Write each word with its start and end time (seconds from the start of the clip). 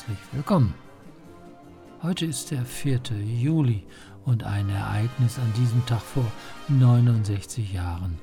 Herzlich 0.00 0.32
willkommen. 0.32 0.72
Heute 2.02 2.24
ist 2.24 2.50
der 2.52 2.64
4. 2.64 3.00
Juli 3.22 3.84
und 4.24 4.44
ein 4.44 4.70
Ereignis 4.70 5.38
an 5.38 5.52
diesem 5.58 5.84
Tag 5.84 6.00
vor 6.00 6.24
69 6.68 7.70
Jahren 7.70 8.18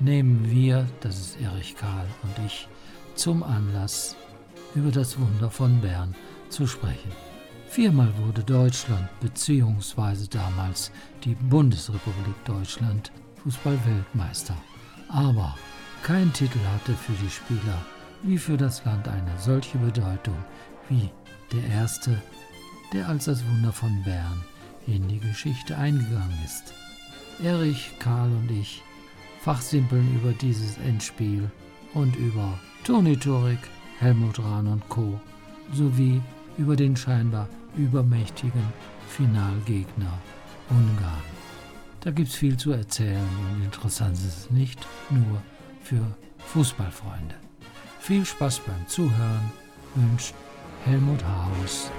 nehmen 0.00 0.50
wir, 0.50 0.88
das 0.98 1.20
ist 1.20 1.40
Erich 1.40 1.76
Karl 1.76 2.08
und 2.24 2.44
ich, 2.44 2.66
zum 3.14 3.44
Anlass, 3.44 4.16
über 4.74 4.90
das 4.90 5.20
Wunder 5.20 5.50
von 5.50 5.80
Bern 5.80 6.16
zu 6.48 6.66
sprechen. 6.66 7.12
Viermal 7.68 8.12
wurde 8.18 8.42
Deutschland 8.42 9.08
bzw. 9.20 10.26
damals 10.28 10.90
die 11.22 11.36
Bundesrepublik 11.36 12.44
Deutschland 12.44 13.12
Fußballweltmeister. 13.44 14.56
Aber 15.08 15.54
kein 16.02 16.32
Titel 16.32 16.58
hatte 16.74 16.94
für 16.94 17.12
die 17.22 17.30
Spieler 17.30 17.84
wie 18.22 18.36
für 18.36 18.56
das 18.56 18.84
Land 18.84 19.06
eine 19.06 19.38
solche 19.38 19.78
Bedeutung 19.78 20.36
wie 20.90 21.08
der 21.52 21.64
erste, 21.68 22.20
der 22.92 23.08
als 23.08 23.24
das 23.26 23.46
Wunder 23.46 23.72
von 23.72 24.02
Bern 24.02 24.44
in 24.86 25.08
die 25.08 25.18
Geschichte 25.18 25.76
eingegangen 25.76 26.38
ist. 26.44 26.74
Erich, 27.42 27.92
Karl 27.98 28.30
und 28.30 28.50
ich 28.50 28.82
fachsimpeln 29.40 30.14
über 30.14 30.32
dieses 30.32 30.76
Endspiel 30.78 31.50
und 31.94 32.14
über 32.16 32.58
Toni 32.84 33.16
Turik, 33.16 33.58
Helmut 33.98 34.38
Rahn 34.38 34.66
und 34.66 34.88
Co. 34.88 35.20
sowie 35.72 36.20
über 36.58 36.76
den 36.76 36.96
scheinbar 36.96 37.48
übermächtigen 37.76 38.62
Finalgegner 39.08 40.18
Ungarn. 40.68 41.22
Da 42.00 42.10
gibt's 42.10 42.34
viel 42.34 42.56
zu 42.56 42.72
erzählen 42.72 43.28
und 43.52 43.64
interessant 43.64 44.14
ist 44.14 44.24
es 44.24 44.50
nicht 44.50 44.78
nur 45.10 45.42
für 45.82 46.04
Fußballfreunde. 46.46 47.34
Viel 48.00 48.24
Spaß 48.24 48.60
beim 48.60 48.86
Zuhören 48.88 49.52
wünscht 49.94 50.34
Helmut 50.84 51.22
Haus. 51.22 51.90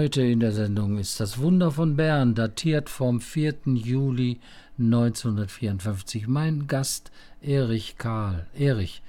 Heute 0.00 0.22
in 0.22 0.40
der 0.40 0.52
Sendung 0.52 0.96
ist 0.96 1.20
das 1.20 1.40
Wunder 1.40 1.70
von 1.72 1.94
Bern, 1.94 2.34
datiert 2.34 2.88
vom 2.88 3.20
4. 3.20 3.56
Juli 3.66 4.40
1954. 4.78 6.26
Mein 6.26 6.66
Gast 6.66 7.10
Erich 7.42 7.98
Karl. 7.98 8.46
Erich, 8.54 9.02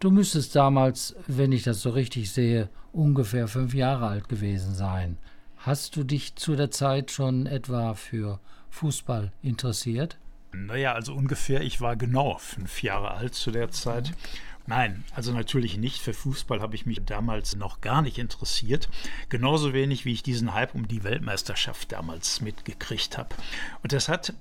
du 0.00 0.10
müsstest 0.10 0.56
damals, 0.56 1.14
wenn 1.28 1.52
ich 1.52 1.62
das 1.62 1.80
so 1.80 1.90
richtig 1.90 2.32
sehe, 2.32 2.68
ungefähr 2.92 3.46
fünf 3.46 3.72
Jahre 3.72 4.08
alt 4.08 4.28
gewesen 4.28 4.74
sein. 4.74 5.16
Hast 5.58 5.94
du 5.94 6.02
dich 6.02 6.34
zu 6.34 6.56
der 6.56 6.72
Zeit 6.72 7.12
schon 7.12 7.46
etwa 7.46 7.94
für 7.94 8.40
Fußball 8.70 9.30
interessiert? 9.42 10.18
Naja, 10.52 10.92
also 10.92 11.14
ungefähr, 11.14 11.60
ich 11.60 11.80
war 11.80 11.94
genau 11.94 12.36
fünf 12.38 12.82
Jahre 12.82 13.12
alt 13.12 13.34
zu 13.36 13.52
der 13.52 13.70
Zeit. 13.70 14.10
Mhm. 14.10 14.14
Nein, 14.66 15.04
also 15.14 15.32
natürlich 15.32 15.76
nicht. 15.76 16.00
Für 16.00 16.14
Fußball 16.14 16.60
habe 16.60 16.74
ich 16.74 16.86
mich 16.86 17.04
damals 17.04 17.56
noch 17.56 17.80
gar 17.80 18.02
nicht 18.02 18.18
interessiert. 18.18 18.88
Genauso 19.28 19.72
wenig, 19.72 20.04
wie 20.04 20.12
ich 20.12 20.22
diesen 20.22 20.54
Hype 20.54 20.74
um 20.74 20.86
die 20.86 21.04
Weltmeisterschaft 21.04 21.90
damals 21.92 22.40
mitgekriegt 22.40 23.18
habe. 23.18 23.34
Und 23.82 23.92
das 23.92 24.08
hat 24.08 24.34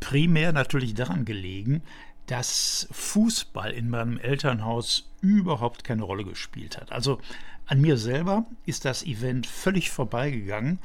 primär 0.00 0.52
natürlich 0.52 0.94
daran 0.94 1.24
gelegen, 1.24 1.82
dass 2.26 2.88
Fußball 2.90 3.72
in 3.72 3.88
meinem 3.88 4.18
Elternhaus 4.18 5.10
überhaupt 5.20 5.84
keine 5.84 6.02
Rolle 6.02 6.24
gespielt 6.24 6.76
hat. 6.76 6.92
Also 6.92 7.20
an 7.66 7.80
mir 7.80 7.96
selber 7.96 8.46
ist 8.66 8.84
das 8.84 9.02
Event 9.04 9.46
völlig 9.46 9.90
vorbeigegangen 9.90 10.78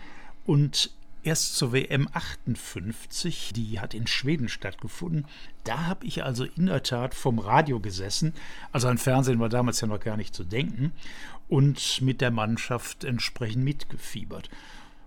und 0.46 0.92
erst 1.24 1.56
zur 1.56 1.74
WM 1.74 2.08
58, 2.12 3.52
die 3.54 3.80
hat 3.80 3.94
in 3.94 4.08
Schweden 4.08 4.50
stattgefunden. 4.50 5.26
Da 5.64 5.86
habe 5.86 6.06
ich 6.06 6.24
also 6.24 6.44
in 6.44 6.68
der 6.68 6.84
Tat 6.84 7.16
vom 7.16 7.40
Radio 7.40 7.80
gesessen, 7.80 8.34
also 8.72 8.88
an 8.88 8.98
Fernsehen 8.98 9.40
war 9.40 9.50
damals 9.50 9.82
ja 9.82 9.88
noch 9.88 10.00
gar 10.00 10.18
nicht 10.18 10.36
zu 10.36 10.44
denken, 10.44 10.92
und 11.48 12.02
mit 12.02 12.22
der 12.22 12.32
Mannschaft 12.32 13.04
entsprechend 13.04 13.64
mitgefiebert. 13.64 14.50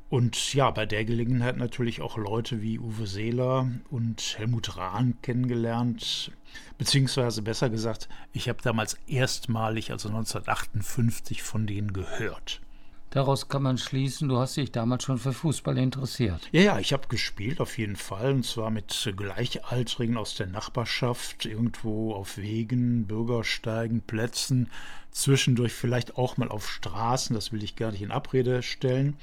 Und 0.08 0.54
ja, 0.54 0.70
bei 0.70 0.86
der 0.86 1.04
Gelegenheit 1.04 1.56
natürlich 1.56 2.00
auch 2.00 2.16
Leute 2.16 2.62
wie 2.62 2.78
Uwe 2.78 3.08
Seeler 3.08 3.68
und 3.90 4.36
Helmut 4.38 4.76
Rahn 4.76 5.16
kennengelernt. 5.20 6.30
Beziehungsweise 6.78 7.42
besser 7.42 7.70
gesagt, 7.70 8.08
ich 8.32 8.48
habe 8.48 8.62
damals 8.62 8.94
erstmalig, 9.08 9.90
also 9.90 10.08
1958, 10.08 11.42
von 11.42 11.66
denen 11.66 11.92
gehört. 11.92 12.60
Daraus 13.16 13.48
kann 13.48 13.62
man 13.62 13.78
schließen, 13.78 14.28
du 14.28 14.36
hast 14.36 14.58
dich 14.58 14.72
damals 14.72 15.04
schon 15.04 15.16
für 15.16 15.32
Fußball 15.32 15.78
interessiert. 15.78 16.50
Ja, 16.52 16.60
ja, 16.60 16.78
ich 16.78 16.92
habe 16.92 17.08
gespielt 17.08 17.62
auf 17.62 17.78
jeden 17.78 17.96
Fall 17.96 18.34
und 18.34 18.44
zwar 18.44 18.68
mit 18.68 19.10
Gleichaltrigen 19.16 20.18
aus 20.18 20.34
der 20.34 20.48
Nachbarschaft, 20.48 21.46
irgendwo 21.46 22.12
auf 22.12 22.36
Wegen, 22.36 23.06
Bürgersteigen, 23.06 24.02
Plätzen, 24.02 24.70
zwischendurch 25.12 25.72
vielleicht 25.72 26.18
auch 26.18 26.36
mal 26.36 26.50
auf 26.50 26.68
Straßen, 26.68 27.34
das 27.34 27.52
will 27.52 27.64
ich 27.64 27.74
gar 27.74 27.90
nicht 27.90 28.02
in 28.02 28.10
Abrede 28.10 28.62
stellen. 28.62 29.16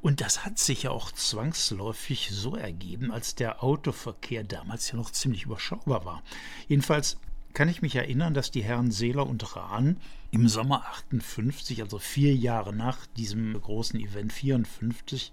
Und 0.00 0.20
das 0.20 0.44
hat 0.44 0.60
sich 0.60 0.84
ja 0.84 0.92
auch 0.92 1.10
zwangsläufig 1.10 2.30
so 2.30 2.54
ergeben, 2.54 3.10
als 3.10 3.34
der 3.34 3.64
Autoverkehr 3.64 4.44
damals 4.44 4.92
ja 4.92 4.96
noch 4.98 5.10
ziemlich 5.10 5.46
überschaubar 5.46 6.04
war. 6.04 6.22
Jedenfalls 6.68 7.16
kann 7.56 7.70
ich 7.70 7.80
mich 7.80 7.96
erinnern, 7.96 8.34
dass 8.34 8.50
die 8.50 8.62
Herren 8.62 8.90
Seeler 8.90 9.26
und 9.26 9.56
Rahn 9.56 9.96
im 10.30 10.46
Sommer 10.46 10.84
58, 10.88 11.80
also 11.80 11.98
vier 11.98 12.34
Jahre 12.36 12.74
nach 12.74 13.06
diesem 13.16 13.58
großen 13.58 13.98
Event 13.98 14.34
54, 14.34 15.32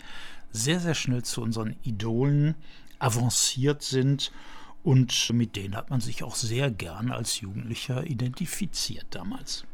sehr, 0.50 0.80
sehr 0.80 0.94
schnell 0.94 1.24
zu 1.24 1.42
unseren 1.42 1.76
Idolen 1.84 2.56
avanciert 2.98 3.84
sind 3.84 4.32
und 4.84 5.34
mit 5.34 5.58
denen 5.58 5.76
hat 5.76 5.90
man 5.90 6.00
sich 6.00 6.24
auch 6.24 6.36
sehr 6.36 6.72
gern 6.72 7.12
als 7.12 7.42
Jugendlicher 7.42 8.06
identifiziert 8.06 9.08
damals. 9.10 9.66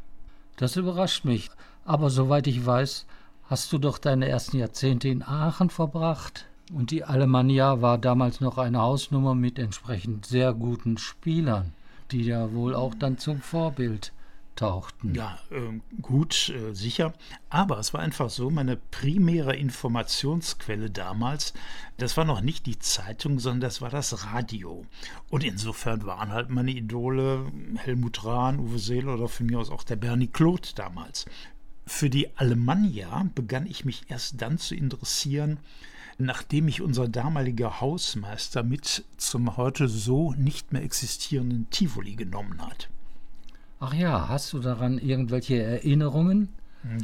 Das 0.58 0.76
überrascht 0.76 1.26
mich, 1.26 1.52
aber 1.86 2.10
soweit 2.10 2.48
ich 2.48 2.66
weiß, 2.66 3.06
hast 3.44 3.72
du 3.72 3.78
doch 3.78 4.00
deine 4.00 4.28
ersten 4.28 4.58
Jahrzehnte 4.58 5.08
in 5.08 5.22
Aachen 5.22 5.70
verbracht. 5.70 6.48
Und 6.74 6.90
die 6.90 7.04
Alemannia 7.04 7.84
war 7.84 8.00
damals 8.00 8.42
noch 8.42 8.58
eine 8.58 8.80
Hausnummer 8.80 9.36
mit 9.36 9.60
entsprechend 9.60 10.26
sehr 10.26 10.56
guten 10.56 10.98
Spielern 10.98 11.74
die 12.12 12.24
ja 12.24 12.54
wohl 12.54 12.76
auch 12.76 12.96
dann 12.96 13.18
zum 13.18 13.42
Vorbild 13.42 14.12
tauchten. 14.60 15.16
Ja, 15.16 15.40
äh, 15.52 15.80
gut, 16.02 16.50
äh, 16.50 16.74
sicher. 16.74 17.14
Aber 17.50 17.80
es 17.80 17.94
war 17.94 18.02
einfach 18.02 18.30
so, 18.30 18.50
meine 18.50 18.76
primäre 18.76 19.56
Informationsquelle 19.56 20.90
damals, 20.90 21.54
das 21.98 22.18
war 22.18 22.26
noch 22.26 22.42
nicht 22.42 22.66
die 22.66 22.78
Zeitung, 22.78 23.40
sondern 23.40 23.62
das 23.62 23.82
war 23.82 23.90
das 23.90 24.26
Radio. 24.26 24.86
Und 25.30 25.44
insofern 25.44 26.06
waren 26.06 26.32
halt 26.32 26.50
meine 26.50 26.72
Idole 26.72 27.46
Helmut 27.78 28.26
Rahn, 28.26 28.60
Uwe 28.60 28.80
Seeler 28.80 29.14
oder 29.14 29.30
von 29.30 29.46
mir 29.46 29.60
aus 29.60 29.72
auch 29.72 29.84
der 29.84 29.96
Bernie 29.96 30.28
Claude 30.28 30.68
damals. 30.76 31.26
Für 31.86 32.10
die 32.10 32.38
Alemannia 32.38 33.28
begann 33.36 33.66
ich 33.66 33.86
mich 33.86 34.04
erst 34.10 34.42
dann 34.42 34.58
zu 34.58 34.76
interessieren, 34.76 35.60
nachdem 36.20 36.66
mich 36.66 36.82
unser 36.82 37.08
damaliger 37.08 37.82
Hausmeister 37.82 38.62
mit 38.62 39.06
zum 39.18 39.58
heute 39.58 39.88
so 39.88 40.34
nicht 40.34 40.74
mehr 40.74 40.84
existierenden 40.84 41.70
Tivoli 41.70 42.16
genommen 42.16 42.62
hat. 42.62 42.90
Ach 43.80 43.94
ja, 43.94 44.28
hast 44.28 44.52
du 44.54 44.60
daran 44.60 45.00
irgendwelche 45.00 45.62
Erinnerungen? 45.62 46.50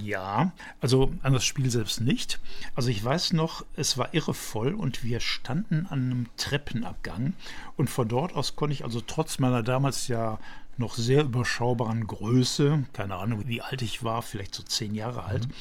Ja, 0.02 0.54
also 0.80 1.12
an 1.22 1.34
das 1.34 1.44
Spiel 1.44 1.70
selbst 1.70 2.00
nicht. 2.00 2.40
Also 2.76 2.90
ich 2.90 3.04
weiß 3.04 3.34
noch, 3.34 3.66
es 3.76 3.98
war 3.98 4.14
irre 4.14 4.34
voll 4.34 4.74
und 4.74 5.04
wir 5.04 5.20
standen 5.20 5.86
an 5.90 6.00
einem 6.00 6.26
Treppenabgang 6.38 7.34
und 7.76 7.90
von 7.90 8.08
dort 8.08 8.34
aus 8.36 8.56
konnte 8.56 8.74
ich 8.74 8.84
also 8.84 9.02
trotz 9.02 9.40
meiner 9.40 9.64
damals 9.64 10.08
ja 10.08 10.40
noch 10.78 10.96
sehr 10.96 11.24
überschaubaren 11.24 12.08
Größe, 12.08 12.86
keine 12.94 13.16
Ahnung 13.16 13.48
wie 13.48 13.62
alt 13.62 13.82
ich 13.82 14.04
war, 14.04 14.22
vielleicht 14.22 14.56
so 14.56 14.64
zehn 14.64 14.94
Jahre 14.94 15.24
alt, 15.24 15.48
mhm. 15.48 15.54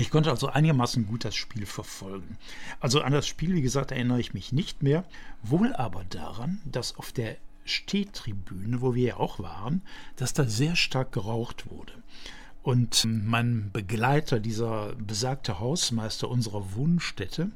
Ich 0.00 0.10
konnte 0.10 0.30
also 0.30 0.48
einigermaßen 0.48 1.06
gut 1.06 1.24
das 1.24 1.34
Spiel 1.34 1.66
verfolgen. 1.66 2.38
Also 2.80 3.02
an 3.02 3.12
das 3.12 3.26
Spiel, 3.26 3.54
wie 3.54 3.62
gesagt, 3.62 3.92
erinnere 3.92 4.20
ich 4.20 4.34
mich 4.34 4.52
nicht 4.52 4.82
mehr, 4.82 5.04
wohl 5.42 5.74
aber 5.74 6.04
daran, 6.04 6.60
dass 6.64 6.96
auf 6.96 7.12
der 7.12 7.36
Stehtribüne, 7.64 8.80
wo 8.80 8.94
wir 8.94 9.08
ja 9.08 9.16
auch 9.18 9.38
waren, 9.38 9.82
dass 10.16 10.32
da 10.32 10.44
sehr 10.44 10.74
stark 10.76 11.12
geraucht 11.12 11.70
wurde. 11.70 11.92
Und 12.62 13.06
mein 13.08 13.70
Begleiter, 13.72 14.38
dieser 14.38 14.94
besagte 14.96 15.60
Hausmeister 15.60 16.28
unserer 16.28 16.74
Wohnstätte, 16.74 17.50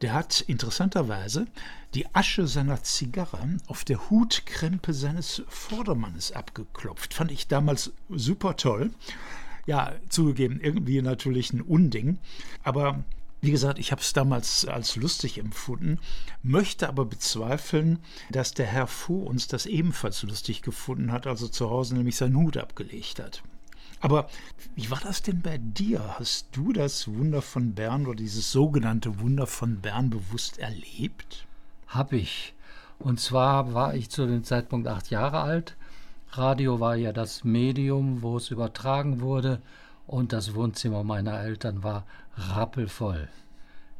der 0.00 0.14
hat 0.14 0.40
interessanterweise 0.42 1.46
die 1.94 2.06
Asche 2.14 2.46
seiner 2.46 2.82
Zigarre 2.82 3.56
auf 3.66 3.84
der 3.84 4.10
Hutkrempe 4.10 4.92
seines 4.92 5.42
Vordermannes 5.48 6.32
abgeklopft. 6.32 7.14
Fand 7.14 7.32
ich 7.32 7.48
damals 7.48 7.92
super 8.08 8.56
toll. 8.56 8.90
Ja, 9.68 9.92
zugegeben, 10.08 10.60
irgendwie 10.62 11.02
natürlich 11.02 11.52
ein 11.52 11.60
Unding. 11.60 12.16
Aber 12.62 13.04
wie 13.42 13.50
gesagt, 13.50 13.78
ich 13.78 13.92
habe 13.92 14.00
es 14.00 14.14
damals 14.14 14.66
als 14.66 14.96
lustig 14.96 15.36
empfunden, 15.36 15.98
möchte 16.42 16.88
aber 16.88 17.04
bezweifeln, 17.04 17.98
dass 18.30 18.54
der 18.54 18.64
Herr 18.64 18.86
vor 18.86 19.26
uns 19.26 19.46
das 19.46 19.66
ebenfalls 19.66 20.22
lustig 20.22 20.62
gefunden 20.62 21.12
hat, 21.12 21.26
also 21.26 21.48
zu 21.48 21.68
Hause 21.68 21.96
nämlich 21.96 22.16
seinen 22.16 22.36
Hut 22.36 22.56
abgelegt 22.56 23.20
hat. 23.20 23.42
Aber 24.00 24.30
wie 24.74 24.90
war 24.90 25.00
das 25.00 25.20
denn 25.20 25.42
bei 25.42 25.58
dir? 25.58 26.16
Hast 26.18 26.48
du 26.52 26.72
das 26.72 27.06
Wunder 27.06 27.42
von 27.42 27.74
Bern 27.74 28.06
oder 28.06 28.16
dieses 28.16 28.50
sogenannte 28.50 29.20
Wunder 29.20 29.46
von 29.46 29.82
Bern 29.82 30.08
bewusst 30.08 30.56
erlebt? 30.56 31.46
Hab 31.88 32.14
ich. 32.14 32.54
Und 32.98 33.20
zwar 33.20 33.74
war 33.74 33.94
ich 33.94 34.08
zu 34.08 34.26
dem 34.26 34.44
Zeitpunkt 34.44 34.88
acht 34.88 35.10
Jahre 35.10 35.40
alt. 35.40 35.76
Radio 36.32 36.78
war 36.78 36.94
ja 36.94 37.12
das 37.12 37.42
Medium, 37.42 38.22
wo 38.22 38.36
es 38.36 38.50
übertragen 38.50 39.20
wurde 39.20 39.60
und 40.06 40.32
das 40.32 40.54
Wohnzimmer 40.54 41.02
meiner 41.02 41.40
Eltern 41.40 41.82
war 41.82 42.04
rappelvoll. 42.36 43.28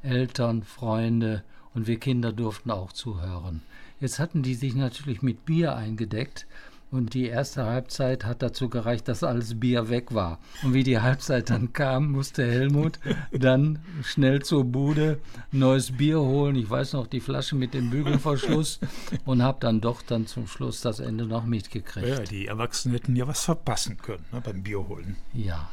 Eltern, 0.03 0.63
Freunde 0.63 1.43
und 1.75 1.87
wir 1.87 1.99
Kinder 1.99 2.33
durften 2.33 2.71
auch 2.71 2.93
zuhören. 2.93 3.63
Jetzt 3.99 4.19
hatten 4.19 4.43
die 4.43 4.55
sich 4.55 4.75
natürlich 4.75 5.23
mit 5.23 5.45
Bier 5.45 5.75
eingedeckt 5.75 6.47
und 6.91 7.13
die 7.13 7.27
erste 7.27 7.67
Halbzeit 7.67 8.25
hat 8.25 8.41
dazu 8.41 8.69
gereicht, 8.69 9.09
dass 9.09 9.23
alles 9.23 9.61
Bier 9.61 9.91
weg 9.91 10.15
war. 10.15 10.39
Und 10.63 10.73
wie 10.73 10.85
die 10.85 11.01
Halbzeit 11.01 11.51
dann 11.51 11.73
kam, 11.73 12.13
musste 12.13 12.47
Helmut 12.47 12.99
dann 13.31 13.81
schnell 14.03 14.43
zur 14.43 14.65
Bude 14.65 15.21
neues 15.53 15.97
Bier 15.97 16.21
holen. 16.21 16.57
Ich 16.57 16.71
weiß 16.71 16.95
noch, 16.95 17.07
die 17.07 17.21
Flasche 17.21 17.57
mit 17.57 17.75
dem 17.75 17.91
Bügelverschluss 17.91 18.81
und 19.27 19.43
habe 19.43 19.59
dann 19.61 19.81
doch 19.81 20.01
dann 20.01 20.27
zum 20.27 20.47
Schluss 20.47 20.81
das 20.81 21.01
Ende 21.01 21.27
noch 21.27 21.45
mitgekriegt. 21.45 22.09
Ja, 22.09 22.21
die 22.21 22.47
Erwachsenen 22.47 22.95
hätten 22.95 23.17
ja 23.17 23.27
was 23.27 23.45
verpassen 23.45 23.99
können 23.99 24.25
ne, 24.33 24.41
beim 24.41 24.63
Bier 24.63 24.89
holen. 24.89 25.17
Ja. 25.35 25.69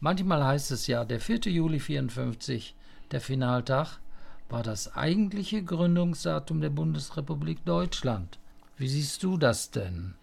Manchmal 0.00 0.44
heißt 0.44 0.72
es 0.72 0.86
ja, 0.86 1.04
der 1.04 1.20
4. 1.20 1.40
Juli 1.52 1.78
54, 1.78 2.74
der 3.12 3.20
Finaltag, 3.20 4.00
war 4.48 4.64
das 4.64 4.96
eigentliche 4.96 5.62
Gründungsdatum 5.62 6.60
der 6.60 6.70
Bundesrepublik 6.70 7.64
Deutschland. 7.64 8.39
Wie 8.80 8.88
siehst 8.88 9.22
du 9.24 9.36
das 9.36 9.70
denn? 9.70 10.14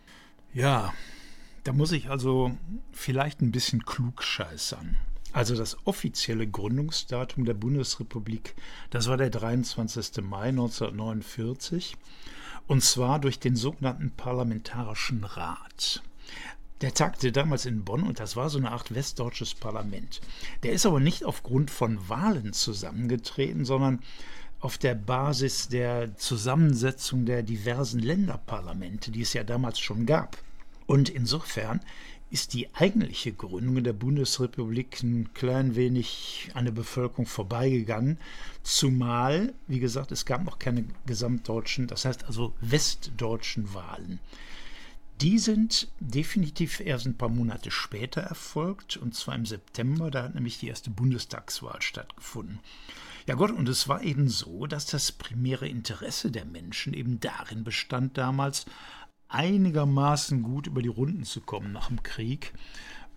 Ja, 0.52 0.92
da 1.64 1.74
muss 1.74 1.92
ich 1.92 2.10
also 2.10 2.58
vielleicht 2.92 3.40
ein 3.40 3.52
bisschen 3.52 3.86
klug 3.86 4.24
scheißern. 4.24 4.98
Also 5.32 5.56
das 5.56 5.78
offizielle 5.86 6.48
Gründungsdatum 6.48 7.46
der 7.46 7.54
Bundesrepublik, 7.54 8.56
das 8.90 9.10
war 9.10 9.18
der 9.18 9.30
23. 9.30 10.24
Mai 10.24 10.50
1949 10.50 11.98
und 12.66 12.84
zwar 12.84 13.20
durch 13.20 13.38
den 13.38 13.56
sogenannten 13.56 14.10
Parlamentarischen 14.10 15.24
Rat. 15.24 16.02
Der 16.82 16.96
tagte 16.96 17.32
damals 17.32 17.68
in 17.68 17.84
Bonn 17.84 18.02
und 18.02 18.20
das 18.20 18.36
war 18.36 18.50
so 18.50 18.58
eine 18.58 18.72
Art 18.72 18.92
westdeutsches 18.92 19.54
Parlament. 19.54 20.20
Der 20.64 20.72
ist 20.72 20.88
aber 20.88 21.00
nicht 21.00 21.26
aufgrund 21.26 21.70
von 21.70 22.10
Wahlen 22.10 22.54
zusammengetreten, 22.54 23.66
sondern 23.66 24.00
auf 24.60 24.78
der 24.78 24.96
Basis 24.96 25.68
der 25.68 26.16
Zusammensetzung 26.18 27.26
der 27.26 27.44
diversen 27.44 28.00
Länderparlamente, 28.00 29.12
die 29.12 29.22
es 29.22 29.34
ja 29.34 29.44
damals 29.44 29.80
schon 29.80 30.06
gab. 30.06 30.38
Und 30.88 31.10
insofern 31.10 31.82
ist 32.30 32.54
die 32.54 32.74
eigentliche 32.76 33.32
Gründung 33.32 33.84
der 33.84 33.94
Bundesrepublik 33.94 35.02
ein 35.02 35.34
klein 35.34 35.76
wenig 35.76 36.50
an 36.54 36.66
der 36.66 36.74
Bevölkerung 36.74 37.26
vorbeigegangen, 37.26 38.18
zumal, 38.64 39.54
wie 39.68 39.80
gesagt, 39.80 40.12
es 40.12 40.26
gab 40.26 40.44
noch 40.44 40.60
keine 40.60 40.86
gesamtdeutschen, 41.06 41.88
das 41.88 42.04
heißt 42.04 42.26
also 42.26 42.54
westdeutschen 42.60 43.74
Wahlen. 43.74 44.20
Die 45.22 45.40
sind 45.40 45.88
definitiv 46.00 46.80
erst 46.80 47.06
ein 47.06 47.18
paar 47.18 47.30
Monate 47.30 47.72
später 47.72 48.22
erfolgt, 48.22 48.98
und 48.98 49.16
zwar 49.16 49.36
im 49.36 49.46
September, 49.46 50.12
da 50.12 50.24
hat 50.24 50.36
nämlich 50.36 50.60
die 50.60 50.68
erste 50.68 50.90
Bundestagswahl 50.90 51.82
stattgefunden. 51.82 52.60
Ja 53.28 53.36
Gott, 53.36 53.52
und 53.52 53.68
es 53.68 53.90
war 53.90 54.04
eben 54.04 54.30
so, 54.30 54.68
dass 54.68 54.86
das 54.86 55.12
primäre 55.12 55.68
Interesse 55.68 56.32
der 56.32 56.46
Menschen 56.46 56.94
eben 56.94 57.20
darin 57.20 57.66
bestand 57.66 58.18
damals, 58.18 58.66
einigermaßen 59.28 60.42
gut 60.44 60.68
über 60.68 60.82
die 60.82 60.88
Runden 60.88 61.26
zu 61.26 61.42
kommen 61.42 61.74
nach 61.74 61.90
dem 61.90 62.02
Krieg. 62.04 62.54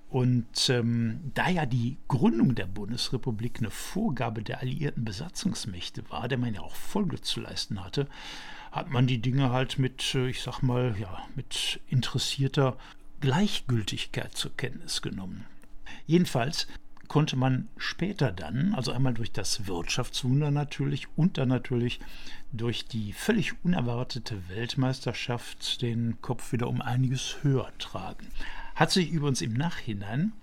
Und 0.08 0.68
ähm, 0.68 1.30
da 1.34 1.48
ja 1.48 1.64
die 1.64 1.96
Gründung 2.08 2.56
der 2.56 2.66
Bundesrepublik 2.66 3.58
eine 3.58 3.70
Vorgabe 3.70 4.42
der 4.42 4.58
alliierten 4.58 5.04
Besatzungsmächte 5.04 6.02
war, 6.10 6.26
der 6.26 6.38
man 6.38 6.54
ja 6.54 6.62
auch 6.62 6.74
Folge 6.74 7.20
zu 7.20 7.38
leisten 7.40 7.84
hatte, 7.84 8.08
hat 8.72 8.90
man 8.90 9.06
die 9.06 9.22
Dinge 9.22 9.50
halt 9.50 9.78
mit, 9.78 10.16
äh, 10.16 10.28
ich 10.28 10.42
sag 10.42 10.62
mal, 10.62 10.96
ja, 10.98 11.24
mit 11.36 11.78
interessierter 11.86 12.76
Gleichgültigkeit 13.20 14.36
zur 14.36 14.56
Kenntnis 14.56 15.02
genommen. 15.02 15.46
Jedenfalls 16.06 16.66
konnte 17.10 17.34
man 17.34 17.68
später 17.76 18.30
dann, 18.30 18.72
also 18.72 18.92
einmal 18.92 19.12
durch 19.12 19.32
das 19.32 19.66
Wirtschaftswunder 19.66 20.52
natürlich 20.52 21.08
und 21.16 21.38
dann 21.38 21.48
natürlich 21.48 21.98
durch 22.52 22.86
die 22.86 23.12
völlig 23.12 23.64
unerwartete 23.64 24.48
Weltmeisterschaft 24.48 25.82
den 25.82 26.22
Kopf 26.22 26.52
wieder 26.52 26.68
um 26.68 26.80
einiges 26.80 27.38
höher 27.42 27.72
tragen. 27.80 28.28
Hat 28.76 28.92
sich 28.92 29.10
übrigens 29.10 29.42
im 29.42 29.54
Nachhinein 29.54 30.34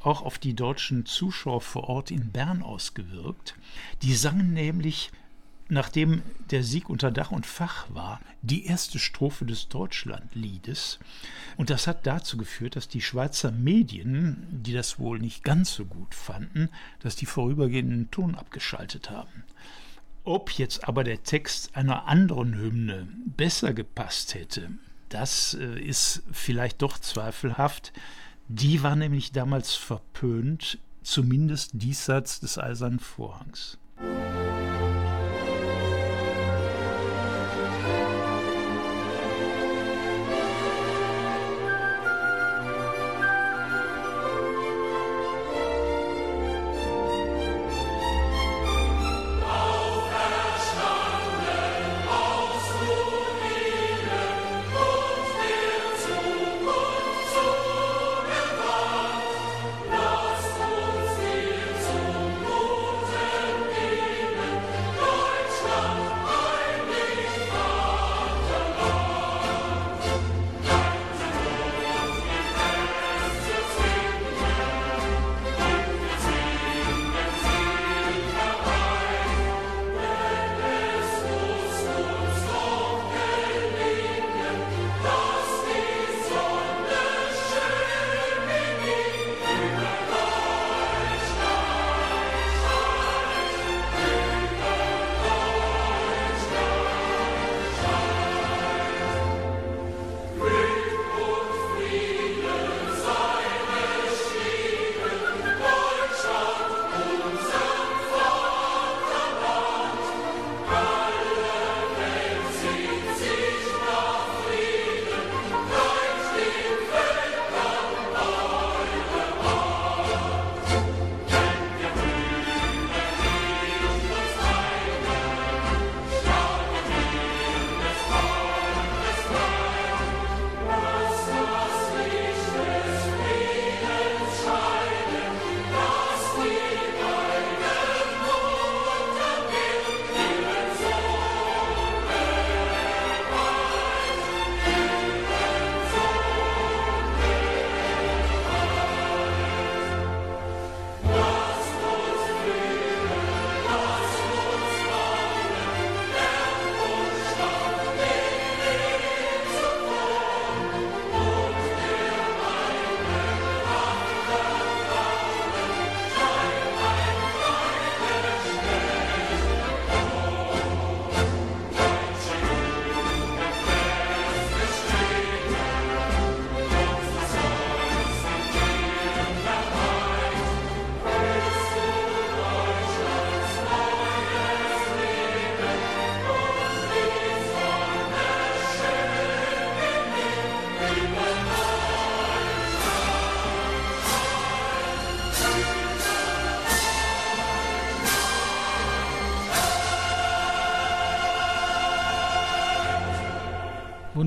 auch 0.00 0.22
auf 0.22 0.38
die 0.38 0.54
deutschen 0.54 1.06
Zuschauer 1.06 1.60
vor 1.60 1.84
Ort 1.84 2.10
in 2.10 2.32
Bern 2.32 2.64
ausgewirkt. 2.64 3.54
Die 4.02 4.14
sangen 4.14 4.52
nämlich 4.52 5.12
nachdem 5.68 6.22
der 6.50 6.64
Sieg 6.64 6.88
unter 6.88 7.10
Dach 7.10 7.30
und 7.30 7.46
Fach 7.46 7.86
war, 7.90 8.20
die 8.42 8.66
erste 8.66 8.98
Strophe 8.98 9.44
des 9.44 9.68
Deutschlandliedes. 9.68 10.98
Und 11.56 11.70
das 11.70 11.86
hat 11.86 12.06
dazu 12.06 12.36
geführt, 12.36 12.76
dass 12.76 12.88
die 12.88 13.02
Schweizer 13.02 13.50
Medien, 13.50 14.46
die 14.50 14.72
das 14.72 14.98
wohl 14.98 15.18
nicht 15.18 15.44
ganz 15.44 15.74
so 15.74 15.84
gut 15.84 16.14
fanden, 16.14 16.70
dass 17.00 17.16
die 17.16 17.26
vorübergehenden 17.26 18.10
Ton 18.10 18.34
abgeschaltet 18.34 19.10
haben. 19.10 19.44
Ob 20.24 20.50
jetzt 20.50 20.86
aber 20.86 21.04
der 21.04 21.22
Text 21.22 21.74
einer 21.76 22.06
anderen 22.06 22.54
Hymne 22.54 23.08
besser 23.24 23.72
gepasst 23.72 24.34
hätte, 24.34 24.70
das 25.08 25.54
äh, 25.54 25.80
ist 25.80 26.22
vielleicht 26.32 26.82
doch 26.82 26.98
zweifelhaft. 26.98 27.92
Die 28.48 28.82
war 28.82 28.96
nämlich 28.96 29.32
damals 29.32 29.74
verpönt, 29.74 30.78
zumindest 31.02 31.70
diesseits 31.74 32.40
des 32.40 32.58
Eisernen 32.58 32.98
Vorhangs. 32.98 33.78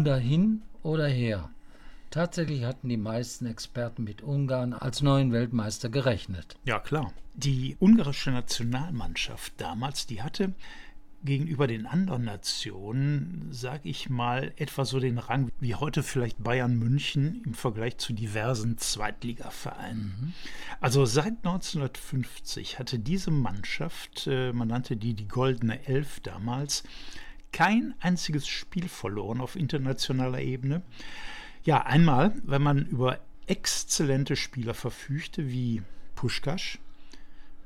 Wunder 0.02 0.18
hin 0.18 0.64
oder 0.82 1.08
her. 1.08 1.52
Tatsächlich 2.10 2.64
hatten 2.64 2.90
die 2.90 2.98
meisten 2.98 3.46
Experten 3.46 4.04
mit 4.04 4.24
Ungarn 4.24 4.74
als 4.74 5.04
neuen 5.04 5.32
Weltmeister 5.32 5.90
gerechnet. 5.90 6.56
Ja, 6.66 6.80
klar. 6.80 7.14
Die 7.36 7.78
ungarische 7.80 8.32
Nationalmannschaft 8.32 9.54
damals, 9.58 10.08
die 10.08 10.24
hatte 10.24 10.56
gegenüber 11.24 11.68
den 11.68 11.86
anderen 11.86 12.24
Nationen, 12.24 13.50
sag 13.52 13.86
ich 13.86 14.10
mal, 14.10 14.54
etwa 14.56 14.86
so 14.86 15.00
den 15.00 15.20
Rang 15.20 15.52
wie 15.60 15.76
heute 15.76 16.02
vielleicht 16.02 16.44
Bayern 16.44 16.80
München 16.80 17.44
im 17.46 17.54
Vergleich 17.54 18.00
zu 18.00 18.12
diversen 18.14 18.80
Zweitligavereinen. 18.80 20.16
Mhm. 20.20 20.34
Also 20.80 21.06
seit 21.06 21.46
1950 21.46 22.80
hatte 22.80 22.98
diese 22.98 23.30
Mannschaft, 23.30 24.26
äh, 24.26 24.52
man 24.52 24.70
nannte 24.70 24.98
die 24.98 25.14
die 25.14 25.28
Goldene 25.28 25.86
Elf 25.86 26.22
damals, 26.22 26.86
kein 27.52 27.94
einziges 28.00 28.48
Spiel 28.48 28.88
verloren 28.88 29.42
auf 29.42 29.56
internationaler 29.56 30.42
Ebene. 30.42 30.82
Ja, 31.64 31.86
einmal, 31.86 32.34
wenn 32.44 32.62
man 32.62 32.86
über 32.88 33.20
exzellente 33.48 34.36
Spieler 34.36 34.74
verfügte 34.74 35.50
wie 35.50 35.82
Puschkasch, 36.16 36.80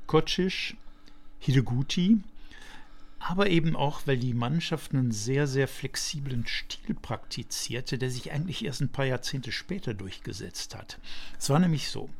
Kocic, 0.06 0.76
Hideguti, 1.38 2.22
aber 3.18 3.48
eben 3.48 3.74
auch, 3.74 4.06
weil 4.06 4.18
die 4.18 4.34
Mannschaft 4.34 4.92
einen 4.92 5.10
sehr, 5.10 5.46
sehr 5.46 5.68
flexiblen 5.68 6.46
Stil 6.46 6.94
praktizierte, 6.94 7.98
der 7.98 8.10
sich 8.10 8.32
eigentlich 8.32 8.64
erst 8.64 8.82
ein 8.82 8.92
paar 8.92 9.06
Jahrzehnte 9.06 9.52
später 9.52 9.94
durchgesetzt 9.94 10.74
hat. 10.74 10.98
Es 11.38 11.50
war 11.50 11.58
nämlich 11.58 11.88
so, 11.88 12.10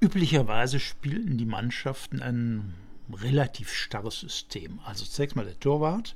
üblicherweise 0.00 0.80
spielten 0.80 1.38
die 1.38 1.46
Mannschaften 1.46 2.20
ein 2.20 2.74
relativ 3.12 3.72
starres 3.72 4.20
System. 4.20 4.80
Also 4.84 5.04
zunächst 5.04 5.36
mal 5.36 5.44
der 5.44 5.58
Torwart, 5.60 6.14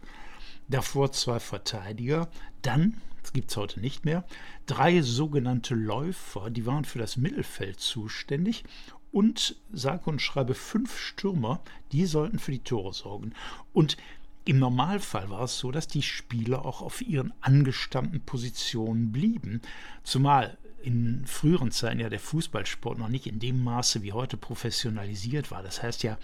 davor 0.68 1.12
zwei 1.12 1.40
Verteidiger, 1.40 2.28
dann, 2.62 3.00
das 3.23 3.32
gibt 3.32 3.50
es 3.50 3.56
heute 3.56 3.80
nicht 3.80 4.04
mehr, 4.04 4.25
drei 4.66 5.02
sogenannte 5.02 5.75
Läufer, 5.75 6.50
die 6.50 6.66
waren 6.66 6.85
für 6.85 6.99
das 6.99 7.16
Mittelfeld 7.16 7.80
zuständig 7.80 8.64
und 9.12 9.56
sage 9.73 10.11
und 10.11 10.20
schreibe 10.20 10.54
fünf 10.54 10.99
Stürmer, 10.99 11.61
die 11.92 12.06
sollten 12.06 12.38
für 12.38 12.52
die 12.52 12.58
Tore 12.58 12.92
sorgen. 12.92 13.32
Und 13.73 13.96
im 14.44 14.58
Normalfall 14.58 15.28
war 15.30 15.42
es 15.42 15.58
so, 15.58 15.73
dass 15.73 15.88
die 15.88 16.02
Spieler 16.02 16.64
auch 16.64 16.80
auf 16.80 17.00
ihren 17.02 17.32
angestammten 17.40 18.20
Positionen 18.20 19.11
blieben. 19.11 19.61
Zumal 20.04 20.56
in 20.87 21.26
früheren 21.26 21.73
Zeiten 21.73 21.99
ja 21.99 22.09
der 22.09 22.21
Fußballsport 22.21 22.97
noch 22.97 23.09
nicht 23.09 23.26
in 23.26 23.40
dem 23.40 23.64
Maße 23.64 24.02
wie 24.02 24.12
heute 24.12 24.37
professionalisiert 24.37 25.50
war. 25.50 25.64
Das 25.64 25.83
heißt 25.83 26.05
ja, 26.05 26.16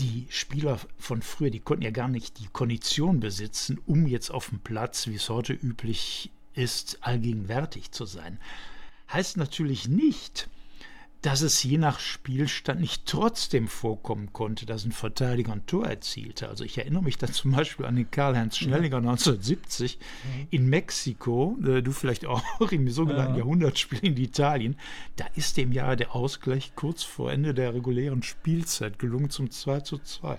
die 0.00 0.26
Spieler 0.30 0.80
von 0.98 1.22
früher, 1.22 1.50
die 1.50 1.60
konnten 1.60 1.84
ja 1.84 1.92
gar 1.92 2.08
nicht 2.08 2.40
die 2.40 2.48
Kondition 2.48 3.20
besitzen, 3.20 3.78
um 3.86 4.08
jetzt 4.08 4.30
auf 4.30 4.48
dem 4.48 4.58
Platz, 4.58 5.06
wie 5.06 5.14
es 5.14 5.28
heute 5.28 5.52
üblich 5.52 6.30
ist, 6.54 6.98
allgegenwärtig 7.02 7.92
zu 7.92 8.04
sein. 8.04 8.40
Heißt 9.12 9.36
natürlich 9.36 9.86
nicht, 9.86 10.48
dass 11.22 11.42
es 11.42 11.62
je 11.62 11.76
nach 11.76 12.00
Spielstand 12.00 12.80
nicht 12.80 13.04
trotzdem 13.04 13.68
vorkommen 13.68 14.32
konnte, 14.32 14.64
dass 14.64 14.84
ein 14.84 14.92
Verteidiger 14.92 15.52
ein 15.52 15.66
Tor 15.66 15.86
erzielte. 15.86 16.48
Also 16.48 16.64
ich 16.64 16.78
erinnere 16.78 17.02
mich 17.02 17.18
dann 17.18 17.32
zum 17.32 17.52
Beispiel 17.52 17.86
an 17.86 17.96
den 17.96 18.10
Karl-Heinz 18.10 18.56
Schnellinger 18.56 18.98
1970 18.98 19.98
in 20.50 20.68
Mexiko, 20.68 21.58
äh, 21.64 21.82
du 21.82 21.92
vielleicht 21.92 22.24
auch 22.24 22.42
im 22.70 22.88
sogenannten 22.90 23.34
ja. 23.34 23.38
Jahrhundertspiel 23.40 24.00
in 24.00 24.16
Italien. 24.16 24.76
Da 25.16 25.26
ist 25.34 25.56
dem 25.56 25.72
Jahr 25.72 25.96
der 25.96 26.14
Ausgleich 26.14 26.74
kurz 26.74 27.02
vor 27.02 27.30
Ende 27.30 27.52
der 27.52 27.74
regulären 27.74 28.22
Spielzeit 28.22 28.98
gelungen 28.98 29.30
zum 29.30 29.50
2 29.50 29.80
zu 29.80 29.98
2. 29.98 30.38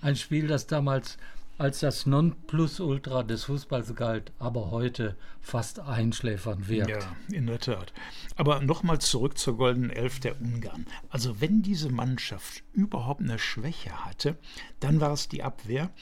Ein 0.00 0.16
Spiel, 0.16 0.48
das 0.48 0.66
damals 0.66 1.18
als 1.62 1.78
das 1.78 2.06
Nonplusultra 2.06 3.22
des 3.22 3.44
Fußballs 3.44 3.94
galt, 3.94 4.32
aber 4.40 4.72
heute 4.72 5.16
fast 5.40 5.78
einschläfern 5.78 6.66
wird. 6.66 6.88
Ja, 6.88 6.98
in 7.30 7.46
der 7.46 7.60
Tat. 7.60 7.92
Aber 8.34 8.60
nochmal 8.60 9.00
zurück 9.00 9.38
zur 9.38 9.58
Goldenen 9.58 9.90
Elf 9.90 10.18
der 10.18 10.40
Ungarn. 10.40 10.86
Also 11.08 11.40
wenn 11.40 11.62
diese 11.62 11.88
Mannschaft 11.88 12.64
überhaupt 12.72 13.20
eine 13.20 13.38
Schwäche 13.38 14.04
hatte, 14.04 14.36
dann 14.80 15.00
war 15.00 15.12
es 15.12 15.28
die 15.28 15.44
Abwehr, 15.44 15.92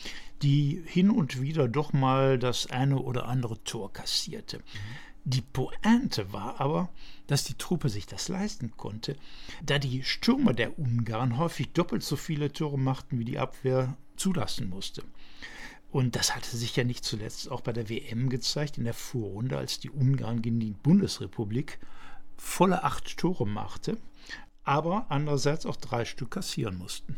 die 0.40 0.82
hin 0.86 1.10
und 1.10 1.42
wieder 1.42 1.68
doch 1.68 1.92
mal 1.92 2.38
das 2.38 2.70
eine 2.70 2.98
oder 2.98 3.28
andere 3.28 3.62
Tor 3.62 3.92
kassierte. 3.92 4.62
Die 5.24 5.42
Pointe 5.42 6.32
war 6.32 6.58
aber, 6.58 6.88
dass 7.26 7.44
die 7.44 7.58
Truppe 7.58 7.90
sich 7.90 8.06
das 8.06 8.28
leisten 8.28 8.72
konnte, 8.78 9.14
da 9.62 9.78
die 9.78 10.04
Stürmer 10.04 10.54
der 10.54 10.78
Ungarn 10.78 11.36
häufig 11.36 11.74
doppelt 11.74 12.02
so 12.02 12.16
viele 12.16 12.50
Tore 12.50 12.78
machten, 12.78 13.18
wie 13.18 13.26
die 13.26 13.38
Abwehr 13.38 13.98
zulassen 14.16 14.70
musste. 14.70 15.02
Und 15.90 16.14
das 16.14 16.36
hatte 16.36 16.56
sich 16.56 16.76
ja 16.76 16.84
nicht 16.84 17.04
zuletzt 17.04 17.50
auch 17.50 17.62
bei 17.62 17.72
der 17.72 17.88
WM 17.88 18.28
gezeigt, 18.28 18.78
in 18.78 18.84
der 18.84 18.94
Vorrunde, 18.94 19.58
als 19.58 19.80
die 19.80 19.90
Ungarn 19.90 20.40
gegen 20.40 20.60
die 20.60 20.70
Bundesrepublik 20.70 21.78
volle 22.36 22.84
acht 22.84 23.18
Tore 23.18 23.46
machte, 23.46 23.98
aber 24.64 25.06
andererseits 25.08 25.66
auch 25.66 25.76
drei 25.76 26.04
Stück 26.04 26.30
kassieren 26.30 26.78
mussten. 26.78 27.16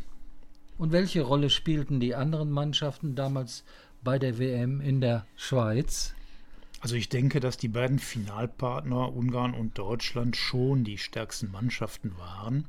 Und 0.79 0.91
welche 0.91 1.23
Rolle 1.23 1.51
spielten 1.51 2.01
die 2.01 2.15
anderen 2.15 2.51
Mannschaften 2.51 3.15
damals 3.15 3.65
bei 4.03 4.19
der 4.19 4.39
WM 4.39 4.81
in 4.81 5.01
der 5.01 5.27
Schweiz? 5.37 6.15
Also 6.81 6.97
ich 6.97 7.09
denke, 7.09 7.39
dass 7.39 7.57
die 7.57 7.69
beiden 7.69 8.01
Finalpartner 8.01 9.15
Ungarn 9.15 9.55
und 9.55 9.79
Deutschland 9.79 10.37
schon 10.37 10.83
die 10.83 10.99
stärksten 10.99 11.53
Mannschaften 11.53 12.17
waren, 12.19 12.67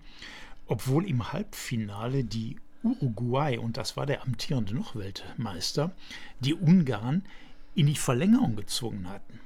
obwohl 0.68 1.08
im 1.08 1.34
Halbfinale 1.34 2.24
die 2.24 2.58
Uruguay, 2.84 3.58
und 3.58 3.78
das 3.78 3.98
war 3.98 4.06
der 4.06 4.24
amtierende 4.24 4.76
noch 4.76 4.96
Weltmeister, 4.96 5.92
die 6.40 6.54
Ungarn 6.54 7.24
in 7.76 7.88
die 7.88 7.96
Verlängerung 7.96 8.56
gezwungen 8.56 9.10
hatten. 9.10 9.40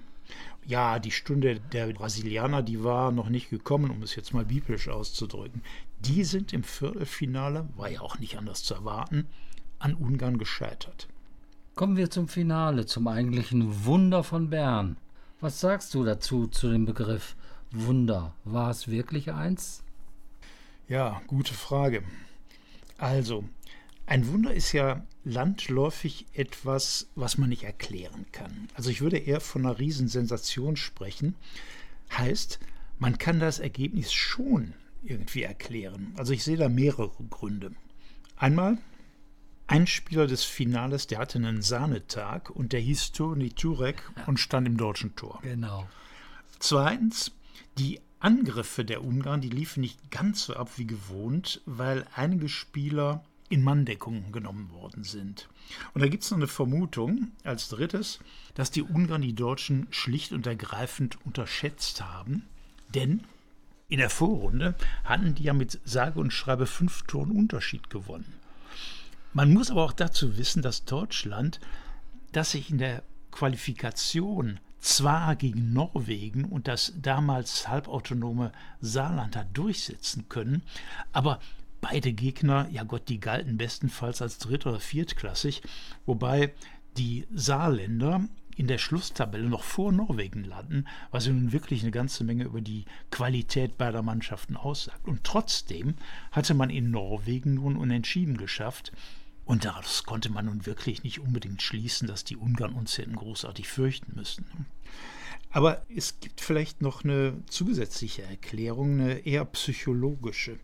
Ja, 0.66 1.00
die 1.00 1.12
Stunde 1.12 1.62
der 1.72 1.94
Brasilianer, 1.94 2.62
die 2.62 2.84
war 2.84 3.12
noch 3.12 3.30
nicht 3.30 3.50
gekommen, 3.50 3.90
um 3.90 4.04
es 4.04 4.16
jetzt 4.16 4.34
mal 4.34 4.44
biblisch 4.44 4.90
auszudrücken. 4.90 5.62
Die 6.00 6.26
sind 6.26 6.52
im 6.52 6.64
Viertelfinale, 6.64 7.70
war 7.78 7.90
ja 7.90 8.02
auch 8.02 8.20
nicht 8.20 8.38
anders 8.38 8.64
zu 8.64 8.74
erwarten, 8.74 9.28
an 9.80 9.94
Ungarn 9.94 10.38
gescheitert. 10.38 11.08
Kommen 11.76 11.96
wir 11.96 12.10
zum 12.10 12.28
Finale, 12.28 12.86
zum 12.86 13.08
eigentlichen 13.08 13.86
Wunder 13.86 14.24
von 14.24 14.50
Bern. 14.50 14.98
Was 15.40 15.60
sagst 15.60 15.94
du 15.94 16.04
dazu, 16.04 16.48
zu 16.48 16.70
dem 16.70 16.86
Begriff 16.86 17.36
Wunder? 17.72 18.34
War 18.44 18.72
es 18.72 18.88
wirklich 18.88 19.32
eins? 19.32 19.84
Ja, 20.90 21.22
gute 21.28 21.54
Frage. 21.54 22.04
Also, 22.98 23.44
ein 24.06 24.28
Wunder 24.32 24.54
ist 24.54 24.72
ja 24.72 25.06
landläufig 25.26 26.26
etwas, 26.34 27.10
was 27.16 27.38
man 27.38 27.50
nicht 27.50 27.64
erklären 27.64 28.26
kann. 28.32 28.70
Also 28.74 28.90
ich 28.90 29.02
würde 29.02 29.18
eher 29.18 29.42
von 29.42 29.66
einer 29.66 29.80
Riesensensation 29.80 30.78
sprechen. 30.78 31.36
Heißt, 32.18 32.60
man 33.00 33.18
kann 33.18 33.40
das 33.40 33.60
Ergebnis 33.60 34.14
schon 34.14 34.74
irgendwie 35.04 35.44
erklären. 35.44 36.14
Also 36.18 36.34
ich 36.34 36.44
sehe 36.44 36.58
da 36.58 36.70
mehrere 36.70 37.24
Gründe. 37.30 37.72
Einmal, 38.38 38.78
ein 39.68 39.86
Spieler 39.86 40.28
des 40.28 40.46
Finales, 40.46 41.08
der 41.08 41.20
hatte 41.20 41.38
einen 41.38 41.62
Sahnetag 41.62 42.50
und 42.50 42.72
der 42.72 42.80
hieß 42.80 43.12
Toni 43.12 43.50
Turek 43.50 44.02
und 44.26 44.40
stand 44.40 44.66
im 44.66 44.78
deutschen 44.78 45.16
Tor. 45.18 45.40
Genau. 45.44 45.88
Zweitens, 46.60 47.34
die 47.78 48.00
Angriffe 48.20 48.84
der 48.84 49.04
Ungarn, 49.04 49.42
die 49.42 49.50
liefen 49.50 49.82
nicht 49.82 50.12
ganz 50.12 50.46
so 50.46 50.56
ab 50.56 50.72
wie 50.78 50.88
gewohnt, 50.88 51.62
weil 51.66 52.06
einige 52.16 52.50
Spieler 52.50 53.24
in 53.50 53.64
Manndeckung 53.64 54.32
genommen 54.32 54.72
worden 54.72 55.04
sind. 55.04 55.48
Und 55.94 56.02
da 56.02 56.08
gibt 56.08 56.24
es 56.24 56.32
noch 56.32 56.38
eine 56.38 56.48
Vermutung 56.48 57.32
als 57.44 57.70
drittes, 57.70 58.20
dass 58.56 58.72
die 58.72 58.82
Ungarn 58.82 59.22
die 59.22 59.36
Deutschen 59.36 59.88
schlicht 59.92 60.32
und 60.34 60.48
ergreifend 60.48 61.18
unterschätzt 61.26 62.02
haben, 62.02 62.44
denn 62.94 63.24
in 63.90 64.00
der 64.00 64.10
Vorrunde 64.10 64.76
hatten 65.06 65.36
die 65.36 65.44
ja 65.44 65.54
mit 65.54 65.80
sage 65.86 66.20
und 66.20 66.34
schreibe 66.34 66.66
fünf 66.66 67.04
Toren 67.04 67.32
Unterschied 67.32 67.90
gewonnen. 67.90 68.34
Man 69.34 69.54
muss 69.54 69.72
aber 69.72 69.84
auch 69.84 69.94
dazu 69.94 70.38
wissen, 70.38 70.62
dass 70.62 70.84
Deutschland, 70.84 71.60
das 72.34 72.52
sich 72.52 72.70
in 72.70 72.80
der 72.80 73.04
Qualifikation 73.32 74.60
zwar 74.88 75.36
gegen 75.36 75.74
Norwegen 75.74 76.46
und 76.46 76.70
das 76.70 76.94
damals 76.96 77.68
halbautonome 77.68 78.54
Saarland 78.80 79.36
hat 79.36 79.48
durchsetzen 79.54 80.30
können, 80.30 80.64
aber 81.12 81.40
beide 81.82 82.14
Gegner, 82.14 82.70
ja 82.72 82.84
Gott, 82.84 83.10
die 83.10 83.20
galten 83.20 83.58
bestenfalls 83.58 84.22
als 84.22 84.38
dritt- 84.38 84.66
oder 84.66 84.80
viertklassig, 84.80 85.62
wobei 86.06 86.54
die 86.96 87.28
Saarländer 87.34 88.22
in 88.56 88.68
der 88.68 88.78
Schlusstabelle 88.78 89.50
noch 89.50 89.64
vor 89.64 89.92
Norwegen 89.92 90.46
landen, 90.46 90.86
was 91.12 91.28
ja 91.28 91.34
nun 91.34 91.52
wirklich 91.52 91.82
eine 91.82 91.92
ganze 91.92 92.24
Menge 92.24 92.46
über 92.46 92.62
die 92.62 92.86
Qualität 93.12 93.78
beider 93.78 94.02
Mannschaften 94.02 94.56
aussagt. 94.56 95.06
Und 95.06 95.26
trotzdem 95.26 95.96
hatte 96.32 96.54
man 96.54 96.70
in 96.70 96.92
Norwegen 96.92 97.56
nun 97.56 97.76
unentschieden 97.76 98.38
geschafft, 98.38 98.94
und 99.48 99.64
daraus 99.64 100.04
konnte 100.04 100.30
man 100.30 100.46
nun 100.46 100.66
wirklich 100.66 101.04
nicht 101.04 101.22
unbedingt 101.22 101.62
schließen, 101.62 102.06
dass 102.06 102.26
die 102.26 102.36
Ungarn 102.36 102.74
uns 102.74 102.98
hätten 102.98 103.16
großartig 103.16 103.70
fürchten 103.70 104.14
müssen. 104.14 104.46
Aber 105.52 105.82
es 105.88 106.20
gibt 106.20 106.42
vielleicht 106.42 106.82
noch 106.82 107.06
eine 107.06 107.42
zusätzliche 107.50 108.24
Erklärung, 108.24 109.00
eine 109.00 109.20
eher 109.20 109.46
psychologische. 109.46 110.60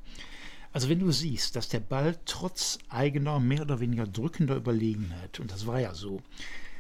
Also 0.74 0.90
wenn 0.90 1.00
du 1.00 1.12
siehst, 1.12 1.56
dass 1.56 1.70
der 1.70 1.80
Ball 1.80 2.20
trotz 2.26 2.78
eigener, 2.90 3.40
mehr 3.40 3.62
oder 3.62 3.80
weniger 3.80 4.06
drückender 4.06 4.58
Überlegenheit, 4.58 5.40
und 5.40 5.50
das 5.50 5.66
war 5.66 5.80
ja 5.80 5.94
so, 5.94 6.22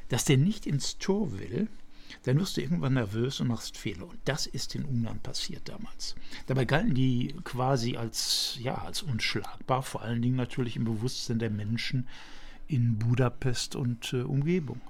dass 0.09 0.25
der 0.25 0.37
nicht 0.37 0.65
ins 0.65 0.97
Tor 0.97 1.39
will, 1.39 1.69
dann 2.23 2.39
wirst 2.39 2.57
du 2.57 2.61
irgendwann 2.61 2.93
nervös 2.93 3.39
und 3.39 3.47
machst 3.47 3.77
Fehler. 3.77 4.07
Und 4.07 4.19
das 4.25 4.45
ist 4.45 4.75
in 4.75 4.85
Ungarn 4.85 5.19
passiert 5.19 5.67
damals. 5.67 6.15
Dabei 6.47 6.65
galten 6.65 6.93
die 6.93 7.35
quasi 7.43 7.97
als, 7.97 8.57
ja, 8.59 8.75
als 8.75 9.01
unschlagbar, 9.01 9.83
vor 9.83 10.01
allen 10.01 10.21
Dingen 10.21 10.35
natürlich 10.35 10.75
im 10.75 10.85
Bewusstsein 10.85 11.39
der 11.39 11.49
Menschen 11.49 12.07
in 12.67 12.97
Budapest 12.97 13.75
und 13.75 14.13
äh, 14.13 14.21
Umgebung. 14.21 14.81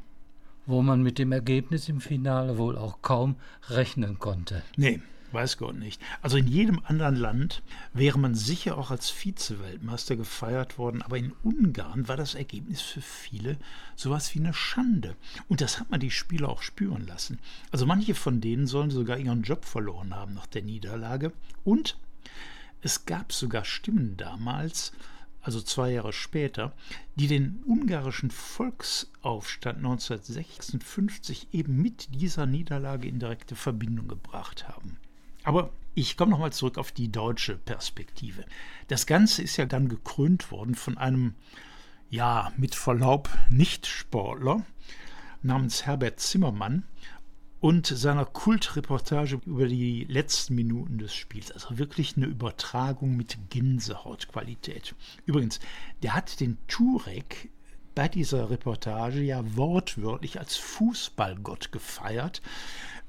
Wo 0.66 0.82
man 0.82 1.02
mit 1.02 1.20
dem 1.20 1.32
Ergebnis 1.32 1.90
im 1.90 2.00
Finale 2.00 2.58
wohl 2.58 2.78
auch 2.78 3.02
kaum 3.02 3.36
rechnen 3.68 4.20
konnte. 4.20 4.64
Nee, 4.78 5.02
Weiß 5.34 5.58
Gott 5.58 5.76
nicht. 5.76 6.00
Also 6.22 6.38
in 6.38 6.48
jedem 6.48 6.80
anderen 6.86 7.16
Land 7.16 7.64
wäre 7.92 8.20
man 8.20 8.36
sicher 8.36 8.78
auch 8.78 8.92
als 8.92 9.10
Vize-Weltmeister 9.10 10.16
gefeiert 10.16 10.78
worden, 10.78 11.02
aber 11.02 11.18
in 11.18 11.34
Ungarn 11.42 12.08
war 12.08 12.18
das 12.18 12.36
Ergebnis 12.36 12.82
für 12.82 13.02
viele 13.02 13.58
sowas 13.96 14.36
wie 14.36 14.40
eine 14.40 14.54
Schande. 14.54 15.16
Und 15.48 15.62
das 15.62 15.80
hat 15.80 15.90
man 15.90 16.00
die 16.00 16.12
Spieler 16.12 16.50
auch 16.50 16.62
spüren 16.62 17.08
lassen. 17.08 17.40
Also 17.72 17.88
manche 17.88 18.14
von 18.14 18.42
denen 18.42 18.68
sollen 18.68 18.92
sogar 18.92 19.18
ihren 19.18 19.42
Job 19.42 19.66
verloren 19.66 20.14
haben 20.14 20.36
nach 20.36 20.46
der 20.46 20.62
Niederlage. 20.62 21.34
Und 21.64 21.98
es 22.84 23.08
gab 23.08 23.34
sogar 23.34 23.66
Stimmen 23.66 24.18
damals, 24.18 24.92
also 25.42 25.62
zwei 25.62 25.94
Jahre 25.94 26.14
später, 26.14 26.74
die 27.16 27.28
den 27.28 27.64
ungarischen 27.66 28.30
Volksaufstand 28.30 29.80
1956 29.80 31.48
eben 31.54 31.82
mit 31.82 32.14
dieser 32.14 32.46
Niederlage 32.46 33.08
in 33.08 33.18
direkte 33.18 33.56
Verbindung 33.56 34.08
gebracht 34.08 34.68
haben. 34.68 35.00
Aber 35.44 35.72
ich 35.96 36.18
komme 36.18 36.32
nochmal 36.32 36.54
zurück 36.54 36.78
auf 36.78 36.92
die 36.92 37.12
deutsche 37.12 37.58
Perspektive. 37.58 38.46
Das 38.88 39.06
Ganze 39.06 39.44
ist 39.44 39.58
ja 39.58 39.66
dann 39.66 39.90
gekrönt 39.90 40.52
worden 40.52 40.76
von 40.76 40.98
einem, 40.98 41.36
ja, 42.10 42.52
mit 42.58 42.76
Verlaub, 42.76 43.30
Nicht-Sportler 43.50 44.66
namens 45.42 45.86
Herbert 45.86 46.20
Zimmermann 46.20 46.84
und 47.60 47.86
seiner 47.86 48.26
Kultreportage 48.26 49.40
über 49.46 49.68
die 49.68 50.06
letzten 50.06 50.56
Minuten 50.56 50.98
des 50.98 51.14
Spiels. 51.14 51.52
Also 51.52 51.78
wirklich 51.78 52.18
eine 52.18 52.26
Übertragung 52.26 53.16
mit 53.16 53.38
Gänsehautqualität. 53.50 54.96
Übrigens, 55.26 55.60
der 56.02 56.14
hat 56.14 56.40
den 56.40 56.58
Turek 56.68 57.50
bei 57.96 58.08
dieser 58.08 58.50
Reportage 58.50 59.22
ja 59.22 59.56
wortwörtlich 59.56 60.40
als 60.40 60.58
Fußballgott 60.58 61.72
gefeiert 61.72 62.42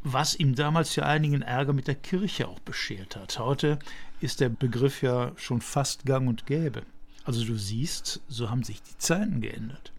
was 0.05 0.37
ihm 0.37 0.55
damals 0.55 0.95
ja 0.97 1.05
einigen 1.05 1.43
Ärger 1.43 1.73
mit 1.73 1.88
der 1.88 1.95
Kirche 1.95 2.47
auch 2.47 2.61
beschert 2.61 3.17
hat. 3.17 3.38
Heute 3.38 3.79
ist 4.21 4.40
der 4.40 4.51
Begriff 4.51 5.03
ja 5.03 5.33
schon 5.37 5.62
fast 5.62 6.05
gang 6.05 6.29
und 6.29 6.47
gäbe. 6.47 6.83
Also 7.25 7.45
du 7.45 7.57
siehst, 7.57 8.21
so 8.29 8.51
haben 8.51 8.62
sich 8.62 8.83
die 8.83 8.99
Zeiten 8.99 9.40
geändert. 9.40 9.93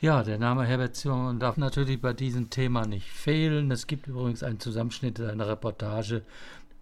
Ja, 0.00 0.22
der 0.22 0.38
Name 0.38 0.66
Herbert 0.66 0.96
Zimmermann 0.96 1.38
darf 1.38 1.56
natürlich 1.56 2.00
bei 2.00 2.12
diesem 2.12 2.50
Thema 2.50 2.86
nicht 2.86 3.08
fehlen. 3.08 3.70
Es 3.70 3.86
gibt 3.86 4.06
übrigens 4.06 4.42
einen 4.42 4.60
Zusammenschnitt 4.60 5.18
einer 5.20 5.48
Reportage, 5.48 6.22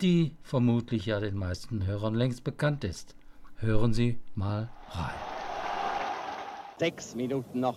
die 0.01 0.33
vermutlich 0.43 1.07
ja 1.07 1.21
den 1.21 1.37
meisten 1.37 1.87
Hörern 1.87 2.15
längst 2.15 2.43
bekannt 2.43 2.83
ist. 2.83 3.15
Hören 3.59 3.93
Sie 3.93 4.19
mal 4.35 4.71
rein. 4.89 5.15
Sechs 6.79 7.15
Minuten 7.15 7.61
noch 7.61 7.77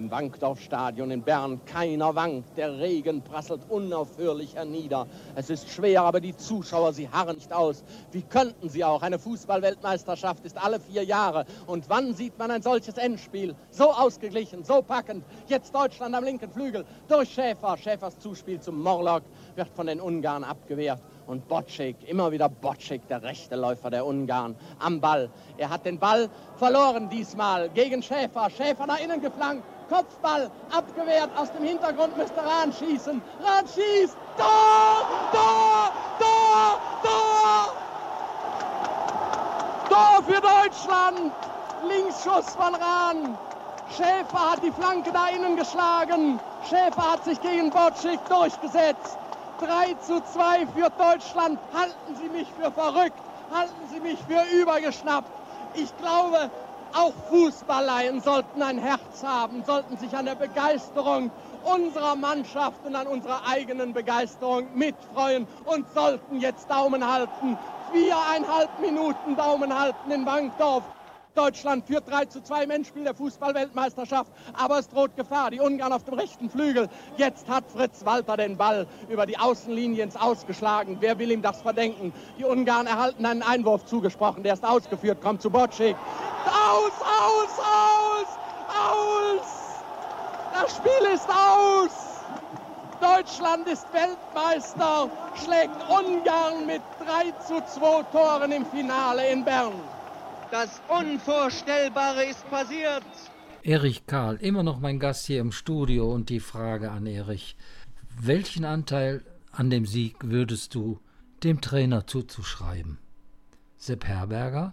im 0.00 0.10
Wankdorfstadion 0.10 1.10
in 1.10 1.22
Bern. 1.22 1.60
Keiner 1.66 2.14
wankt, 2.14 2.56
der 2.56 2.78
Regen 2.78 3.22
prasselt 3.22 3.60
unaufhörlich 3.68 4.54
hernieder. 4.54 5.06
Es 5.36 5.50
ist 5.50 5.68
schwer, 5.68 6.02
aber 6.02 6.20
die 6.20 6.34
Zuschauer, 6.34 6.94
sie 6.94 7.08
harren 7.10 7.36
nicht 7.36 7.52
aus. 7.52 7.84
Wie 8.10 8.22
könnten 8.22 8.70
sie 8.70 8.82
auch? 8.82 9.02
Eine 9.02 9.18
Fußballweltmeisterschaft 9.18 10.44
ist 10.46 10.56
alle 10.56 10.80
vier 10.80 11.04
Jahre. 11.04 11.44
Und 11.66 11.88
wann 11.90 12.14
sieht 12.14 12.38
man 12.38 12.50
ein 12.50 12.62
solches 12.62 12.96
Endspiel? 12.96 13.54
So 13.70 13.90
ausgeglichen, 13.92 14.64
so 14.64 14.80
packend. 14.80 15.22
Jetzt 15.48 15.74
Deutschland 15.74 16.14
am 16.14 16.24
linken 16.24 16.50
Flügel 16.50 16.86
durch 17.06 17.28
Schäfer. 17.30 17.76
Schäfers 17.76 18.18
Zuspiel 18.18 18.58
zum 18.58 18.82
Morlock 18.82 19.22
wird 19.54 19.68
von 19.68 19.86
den 19.86 20.00
Ungarn 20.00 20.44
abgewehrt. 20.44 21.00
Und 21.26 21.46
Bocek, 21.46 21.96
immer 22.08 22.32
wieder 22.32 22.48
Bocek, 22.48 23.06
der 23.06 23.22
rechte 23.22 23.54
Läufer 23.54 23.90
der 23.90 24.04
Ungarn, 24.04 24.56
am 24.80 25.00
Ball. 25.00 25.30
Er 25.58 25.68
hat 25.68 25.84
den 25.84 25.98
Ball 25.98 26.28
verloren 26.56 27.08
diesmal 27.10 27.68
gegen 27.68 28.02
Schäfer. 28.02 28.48
Schäfer 28.50 28.86
nach 28.86 28.98
innen 28.98 29.20
geflankt. 29.20 29.62
Kopfball 29.90 30.50
abgewehrt. 30.70 31.30
Aus 31.36 31.50
dem 31.52 31.64
Hintergrund 31.64 32.16
müsste 32.16 32.42
Rahn 32.42 32.72
schießen. 32.72 33.20
Rahn 33.42 33.66
schießt. 33.66 34.16
Tor! 34.38 35.04
Tor! 35.32 35.92
Tor! 36.20 36.80
Tor! 37.02 37.72
Tor 39.88 40.22
für 40.22 40.40
Deutschland! 40.40 41.32
Linksschuss 41.88 42.54
von 42.54 42.74
Rahn. 42.74 43.36
Schäfer 43.96 44.52
hat 44.52 44.62
die 44.62 44.70
Flanke 44.70 45.10
da 45.12 45.28
innen 45.28 45.56
geschlagen. 45.56 46.38
Schäfer 46.68 47.12
hat 47.12 47.24
sich 47.24 47.40
gegen 47.40 47.70
Bocek 47.70 48.20
durchgesetzt. 48.28 49.18
3 49.60 49.94
zu 50.06 50.22
2 50.22 50.66
für 50.68 50.90
Deutschland. 50.90 51.58
Halten 51.74 52.14
Sie 52.14 52.28
mich 52.28 52.48
für 52.52 52.70
verrückt. 52.70 53.18
Halten 53.52 53.88
Sie 53.92 53.98
mich 54.00 54.18
für 54.28 54.42
übergeschnappt. 54.56 55.28
Ich 55.74 55.96
glaube, 55.98 56.50
auch 56.92 57.12
Fußballleien 57.28 58.20
sollten 58.20 58.62
ein 58.62 58.78
Herz 58.78 59.22
haben, 59.22 59.62
sollten 59.64 59.96
sich 59.96 60.16
an 60.16 60.24
der 60.24 60.34
Begeisterung 60.34 61.30
unserer 61.62 62.16
Mannschaft 62.16 62.84
und 62.84 62.94
an 62.96 63.06
unserer 63.06 63.46
eigenen 63.46 63.92
Begeisterung 63.92 64.66
mitfreuen 64.74 65.46
und 65.64 65.86
sollten 65.94 66.40
jetzt 66.40 66.70
Daumen 66.70 67.06
halten. 67.06 67.58
Viereinhalb 67.90 68.78
Minuten 68.78 69.36
Daumen 69.36 69.78
halten 69.78 70.10
in 70.10 70.24
Bankdorf. 70.24 70.84
Deutschland 71.34 71.86
führt 71.86 72.08
3 72.08 72.24
zu 72.26 72.42
2 72.42 72.64
im 72.64 72.70
Endspiel 72.70 73.04
der 73.04 73.14
Fußballweltmeisterschaft, 73.14 74.32
aber 74.52 74.78
es 74.78 74.88
droht 74.88 75.14
Gefahr. 75.16 75.50
Die 75.50 75.60
Ungarn 75.60 75.92
auf 75.92 76.04
dem 76.04 76.14
rechten 76.14 76.50
Flügel. 76.50 76.88
Jetzt 77.16 77.48
hat 77.48 77.64
Fritz 77.70 78.04
Walter 78.04 78.36
den 78.36 78.56
Ball 78.56 78.86
über 79.08 79.26
die 79.26 79.38
Außenlinie 79.38 80.02
ins 80.02 80.16
Ausgeschlagen. 80.16 80.96
Wer 81.00 81.18
will 81.18 81.30
ihm 81.30 81.42
das 81.42 81.62
verdenken? 81.62 82.12
Die 82.38 82.44
Ungarn 82.44 82.86
erhalten 82.86 83.24
einen 83.24 83.42
Einwurf 83.42 83.84
zugesprochen, 83.84 84.42
der 84.42 84.54
ist 84.54 84.64
ausgeführt, 84.64 85.20
kommt 85.20 85.40
zu 85.40 85.50
Bocek. 85.50 85.96
Aus, 86.46 86.92
aus, 87.00 87.58
aus, 87.58 88.28
aus! 88.68 89.48
Das 90.52 90.76
Spiel 90.76 91.14
ist 91.14 91.28
aus! 91.28 92.10
Deutschland 93.00 93.66
ist 93.66 93.86
Weltmeister, 93.94 95.08
schlägt 95.42 95.76
Ungarn 95.88 96.66
mit 96.66 96.82
3 96.98 97.30
zu 97.46 97.64
2 97.64 98.02
Toren 98.12 98.52
im 98.52 98.66
Finale 98.66 99.26
in 99.28 99.42
Bern. 99.42 99.72
Das 100.50 100.82
Unvorstellbare 100.88 102.24
ist 102.24 102.48
passiert. 102.50 103.04
Erich 103.62 104.06
Karl, 104.06 104.34
immer 104.36 104.64
noch 104.64 104.80
mein 104.80 104.98
Gast 104.98 105.26
hier 105.26 105.40
im 105.40 105.52
Studio 105.52 106.12
und 106.12 106.28
die 106.28 106.40
Frage 106.40 106.90
an 106.90 107.06
Erich. 107.06 107.56
Welchen 108.18 108.64
Anteil 108.64 109.24
an 109.52 109.70
dem 109.70 109.86
Sieg 109.86 110.16
würdest 110.22 110.74
du 110.74 110.98
dem 111.44 111.60
Trainer 111.60 112.06
zuzuschreiben? 112.06 112.98
Sepp 113.76 114.04
Herberger? 114.06 114.72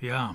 Ja, 0.00 0.34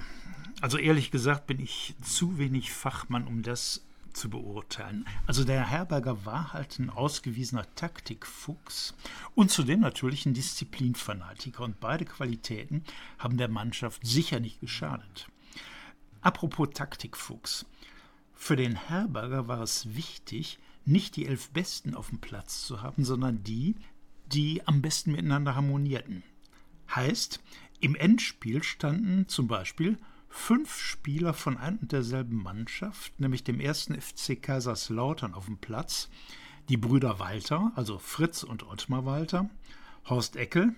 also 0.62 0.78
ehrlich 0.78 1.10
gesagt 1.10 1.48
bin 1.48 1.60
ich 1.60 1.96
zu 2.04 2.38
wenig 2.38 2.72
Fachmann, 2.72 3.26
um 3.26 3.42
das 3.42 3.87
zu 4.18 4.30
beurteilen. 4.30 5.06
Also 5.26 5.44
der 5.44 5.70
Herberger 5.70 6.26
war 6.26 6.54
halt 6.54 6.80
ein 6.80 6.90
ausgewiesener 6.90 7.66
Taktikfuchs 7.76 8.96
und 9.36 9.52
zudem 9.52 9.80
natürlich 9.80 10.26
ein 10.26 10.34
Disziplinfanatiker 10.34 11.64
und 11.64 11.80
beide 11.80 12.06
Qualitäten 12.06 12.84
haben 13.20 13.38
der 13.38 13.48
Mannschaft 13.48 14.06
sicher 14.06 14.40
nicht 14.40 14.60
geschadet. 14.60 15.28
Apropos 16.22 16.70
Taktikfuchs. 16.74 17.66
Für 18.34 18.56
den 18.56 18.76
Herberger 18.76 19.48
war 19.48 19.62
es 19.62 19.96
wichtig, 19.96 20.60
nicht 20.86 21.16
die 21.16 21.26
elf 21.26 21.50
Besten 21.52 21.96
auf 21.96 22.10
dem 22.10 22.20
Platz 22.20 22.66
zu 22.66 22.82
haben, 22.82 23.04
sondern 23.04 23.44
die, 23.44 23.76
die 24.28 24.66
am 24.68 24.82
besten 24.82 25.12
miteinander 25.12 25.56
harmonierten. 25.56 26.24
Heißt, 26.94 27.40
im 27.80 27.96
Endspiel 27.96 28.64
standen 28.64 29.28
zum 29.28 29.48
Beispiel 29.48 29.98
fünf 30.30 30.78
Spieler 30.78 31.34
von 31.34 31.58
ein 31.58 31.78
und 31.78 31.92
derselben 31.92 32.42
Mannschaft, 32.42 33.20
nämlich 33.20 33.44
dem 33.44 33.60
ersten 33.60 34.00
FC 34.00 34.42
Kaiserslautern, 34.42 35.34
auf 35.34 35.46
dem 35.46 35.58
Platz. 35.58 36.10
Die 36.70 36.78
Brüder 36.78 37.20
Walter, 37.20 37.72
also 37.76 37.98
Fritz 37.98 38.44
und 38.44 38.68
Ottmar 38.68 39.06
Walter, 39.06 39.50
Horst 40.10 40.36
Eckel, 40.36 40.76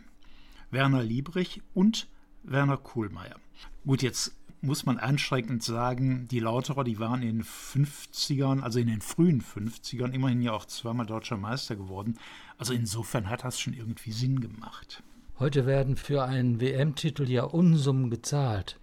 Werner 0.69 1.01
Liebrich 1.01 1.61
und 1.73 2.07
Werner 2.43 2.77
Kohlmeier. 2.77 3.37
Gut, 3.85 4.03
jetzt 4.03 4.35
muss 4.61 4.85
man 4.85 4.99
einschränkend 4.99 5.63
sagen, 5.63 6.27
die 6.27 6.39
Lauterer, 6.39 6.83
die 6.83 6.99
waren 6.99 7.21
in 7.21 7.37
den 7.39 7.43
50ern, 7.43 8.61
also 8.61 8.79
in 8.79 8.87
den 8.87 9.01
frühen 9.01 9.41
50ern, 9.41 10.11
immerhin 10.11 10.41
ja 10.41 10.51
auch 10.51 10.65
zweimal 10.65 11.05
deutscher 11.05 11.37
Meister 11.37 11.75
geworden. 11.75 12.17
Also 12.57 12.73
insofern 12.73 13.29
hat 13.29 13.43
das 13.43 13.59
schon 13.59 13.73
irgendwie 13.73 14.11
Sinn 14.11 14.41
gemacht. 14.41 15.01
Heute 15.39 15.65
werden 15.65 15.95
für 15.95 16.23
einen 16.23 16.59
WM-Titel 16.59 17.29
ja 17.29 17.43
Unsummen 17.43 18.09
gezahlt. 18.09 18.79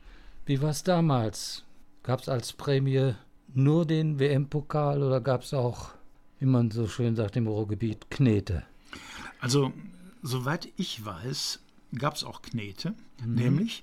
Wie 0.46 0.62
war 0.62 0.70
es 0.70 0.84
damals? 0.84 1.64
Gab 2.04 2.20
es 2.20 2.28
als 2.28 2.52
Prämie 2.52 3.14
nur 3.52 3.84
den 3.84 4.20
WM-Pokal 4.20 5.02
oder 5.02 5.20
gab 5.20 5.42
es 5.42 5.52
auch, 5.52 5.90
wie 6.38 6.46
man 6.46 6.70
so 6.70 6.86
schön 6.86 7.16
sagt 7.16 7.34
im 7.34 7.48
Ruhrgebiet, 7.48 8.12
Knete? 8.12 8.62
Also, 9.40 9.72
soweit 10.22 10.68
ich 10.76 11.04
weiß, 11.04 11.58
gab 11.98 12.14
es 12.14 12.22
auch 12.22 12.42
Knete, 12.42 12.94
mhm. 13.24 13.34
nämlich 13.34 13.82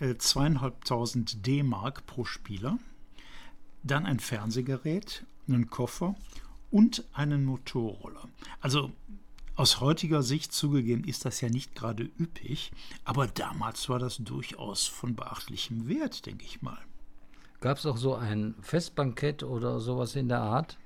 äh, 0.00 0.16
zweieinhalbtausend 0.16 1.46
D-Mark 1.46 2.04
pro 2.06 2.24
Spieler, 2.24 2.78
dann 3.84 4.06
ein 4.06 4.18
Fernsehgerät 4.18 5.24
einen 5.46 5.70
Koffer 5.70 6.16
und 6.72 7.04
einen 7.12 7.44
Motorroller. 7.44 8.28
Also 8.60 8.90
aus 9.56 9.80
heutiger 9.80 10.22
Sicht 10.22 10.52
zugegeben 10.52 11.04
ist 11.04 11.24
das 11.24 11.40
ja 11.40 11.48
nicht 11.48 11.74
gerade 11.74 12.04
üppig, 12.20 12.72
aber 13.04 13.26
damals 13.26 13.88
war 13.88 13.98
das 13.98 14.18
durchaus 14.18 14.86
von 14.86 15.16
beachtlichem 15.16 15.88
Wert, 15.88 16.26
denke 16.26 16.44
ich 16.44 16.62
mal. 16.62 16.78
Gab 17.60 17.78
es 17.78 17.86
auch 17.86 17.96
so 17.96 18.14
ein 18.14 18.54
Festbankett 18.60 19.42
oder 19.42 19.80
sowas 19.80 20.14
in 20.14 20.28
der 20.28 20.40
Art? 20.40 20.78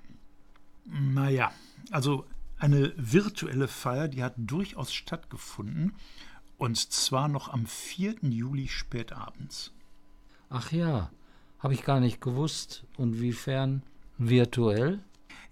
Naja, 0.84 1.52
also 1.90 2.24
eine 2.58 2.92
virtuelle 2.96 3.68
Feier, 3.68 4.08
die 4.08 4.22
hat 4.22 4.34
durchaus 4.36 4.92
stattgefunden 4.92 5.94
und 6.58 6.76
zwar 6.76 7.28
noch 7.28 7.48
am 7.48 7.66
4. 7.66 8.16
Juli 8.22 8.68
spätabends. 8.68 9.72
Ach 10.50 10.70
ja, 10.72 11.10
habe 11.58 11.74
ich 11.74 11.84
gar 11.84 12.00
nicht 12.00 12.20
gewusst. 12.20 12.84
Und 12.96 13.20
wiefern 13.20 13.82
virtuell? 14.18 15.00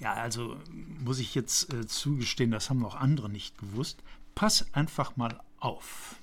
Ja, 0.01 0.15
also 0.15 0.57
muss 1.03 1.19
ich 1.19 1.35
jetzt 1.35 1.73
äh, 1.73 1.87
zugestehen, 1.87 2.51
das 2.51 2.71
haben 2.71 2.85
auch 2.85 2.95
andere 2.95 3.29
nicht 3.29 3.59
gewusst. 3.59 4.03
Pass 4.35 4.73
einfach 4.73 5.17
mal 5.17 5.41
auf. 5.59 6.17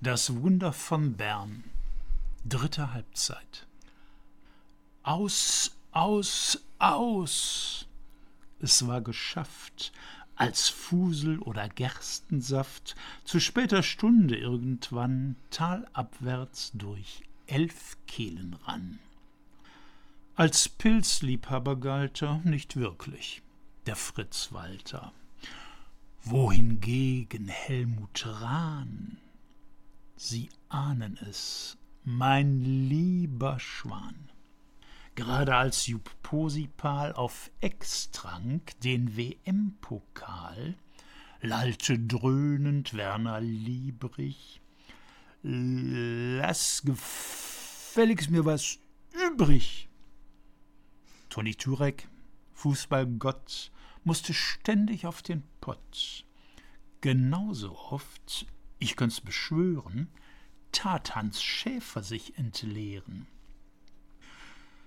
Das 0.00 0.34
Wunder 0.34 0.72
von 0.72 1.14
Bern. 1.16 1.64
Dritte 2.46 2.92
Halbzeit. 2.92 3.66
Aus, 5.02 5.76
aus, 5.92 6.62
aus. 6.78 7.86
Es 8.60 8.86
war 8.86 9.02
geschafft, 9.02 9.92
als 10.36 10.68
Fusel 10.68 11.38
oder 11.38 11.68
Gerstensaft 11.68 12.96
zu 13.24 13.40
später 13.40 13.82
Stunde 13.82 14.36
irgendwann 14.36 15.36
talabwärts 15.50 16.72
durch 16.74 17.22
elf 17.46 17.96
Kehlen 18.06 18.54
ran. 18.64 18.98
Als 20.36 20.68
Pilzliebhaber 20.68 21.76
galt 21.76 22.20
er 22.20 22.40
nicht 22.42 22.74
wirklich, 22.74 23.40
der 23.86 23.94
Fritz 23.94 24.50
Walter. 24.50 25.12
Wohingegen 26.24 27.46
Helmut 27.46 28.26
Rahn, 28.26 29.18
Sie 30.16 30.48
ahnen 30.68 31.16
es, 31.18 31.78
mein 32.02 32.88
lieber 32.88 33.60
Schwan, 33.60 34.28
gerade 35.14 35.54
als 35.54 35.86
Jupp 35.86 36.10
Posipal 36.24 37.12
auf 37.12 37.52
Ex 37.60 38.10
trank 38.10 38.72
den 38.80 39.16
WM-Pokal, 39.16 40.74
lallte 41.42 41.96
dröhnend 41.96 42.94
Werner 42.94 43.40
Liebrich, 43.40 44.60
lass 45.42 46.82
gefälligst 46.82 48.30
mir 48.30 48.44
was 48.44 48.80
übrig. 49.28 49.88
Toni 51.34 51.56
Turek, 51.56 52.08
Fußballgott, 52.52 53.72
musste 54.04 54.32
ständig 54.32 55.04
auf 55.04 55.20
den 55.20 55.42
Pott. 55.60 56.24
Genauso 57.00 57.76
oft, 57.76 58.46
ich 58.78 58.94
könnt's 58.94 59.20
beschwören, 59.20 60.06
tat 60.70 61.16
Hans 61.16 61.42
Schäfer 61.42 62.04
sich 62.04 62.38
entleeren. 62.38 63.26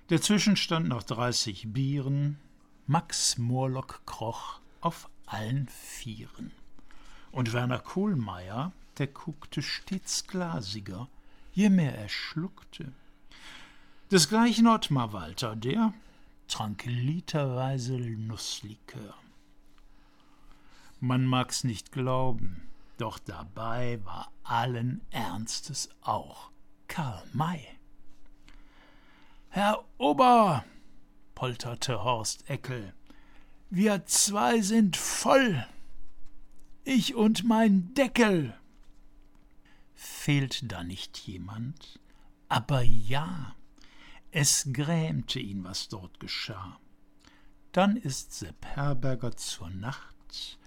Der 0.10 0.22
Zwischenstand 0.22 0.88
nach 0.88 1.04
dreißig 1.04 1.74
Bieren, 1.74 2.38
Max 2.86 3.38
Morlock 3.38 4.04
kroch 4.06 4.62
auf 4.80 5.10
allen 5.26 5.68
Vieren. 5.68 6.54
Und 7.30 7.52
Werner 7.52 7.80
Kohlmeier, 7.80 8.72
der 9.00 9.08
guckte 9.08 9.62
stets 9.62 10.28
glasiger, 10.28 11.10
je 11.52 11.68
mehr 11.70 11.98
er 11.98 12.08
schluckte. 12.08 12.94
Desgleichen 14.12 14.68
Ottmar 14.68 15.12
Walter, 15.12 15.58
der, 15.58 15.94
trank 16.48 16.86
literweise 16.86 17.98
Nusslikör. 17.98 19.14
Man 21.00 21.26
mag's 21.26 21.64
nicht 21.64 21.92
glauben, 21.92 22.70
doch 22.98 23.20
dabei 23.20 24.00
war 24.04 24.32
allen 24.44 25.02
Ernstes 25.12 25.90
auch 26.02 26.52
Karl 26.88 27.24
May. 27.34 27.68
Herr 29.50 29.84
Ober, 29.98 30.66
polterte 31.36 32.04
Horst 32.04 32.50
Eckel, 32.50 32.94
wir 33.70 34.06
zwei 34.06 34.62
sind 34.62 34.96
voll. 34.96 35.68
Ich 36.84 37.16
und 37.16 37.44
mein 37.44 37.94
Deckel. 37.94 38.58
Fehlt 39.94 40.72
da 40.72 40.84
nicht 40.84 41.18
jemand? 41.18 42.00
Aber 42.48 42.82
ja, 42.82 43.57
es 44.32 44.70
grämte 44.72 45.40
ihn, 45.40 45.64
was 45.64 45.88
dort 45.88 46.20
geschah. 46.20 46.80
Dann 47.72 47.96
ist 47.96 48.34
Sepp 48.34 48.66
Herberger 48.66 49.36
zur 49.36 49.70
Nacht 49.70 50.58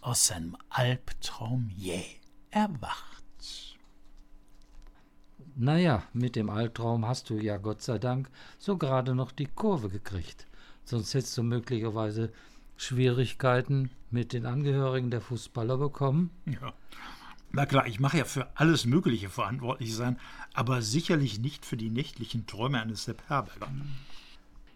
aus 0.00 0.28
seinem 0.28 0.56
Albtraum 0.68 1.70
jäh 1.74 2.20
erwacht. 2.50 3.24
Naja, 5.54 6.02
mit 6.12 6.36
dem 6.36 6.50
Albtraum 6.50 7.06
hast 7.06 7.30
du 7.30 7.38
ja 7.38 7.56
Gott 7.56 7.82
sei 7.82 7.98
Dank 7.98 8.30
so 8.58 8.76
gerade 8.76 9.14
noch 9.14 9.32
die 9.32 9.46
Kurve 9.46 9.88
gekriegt. 9.88 10.46
Sonst 10.84 11.14
hättest 11.14 11.36
du 11.38 11.42
möglicherweise 11.42 12.32
Schwierigkeiten 12.76 13.90
mit 14.10 14.32
den 14.32 14.46
Angehörigen 14.46 15.10
der 15.10 15.20
Fußballer 15.20 15.78
bekommen. 15.78 16.30
Ja. 16.44 16.74
Na 17.52 17.66
klar, 17.66 17.86
ich 17.86 18.00
mache 18.00 18.18
ja 18.18 18.24
für 18.24 18.48
alles 18.56 18.84
Mögliche 18.84 19.28
verantwortlich 19.30 19.94
sein, 19.94 20.18
aber 20.52 20.82
sicherlich 20.82 21.38
nicht 21.38 21.64
für 21.64 21.76
die 21.76 21.90
nächtlichen 21.90 22.46
Träume 22.46 22.80
eines 22.80 23.04
Sepp 23.04 23.22
Herberger. 23.28 23.70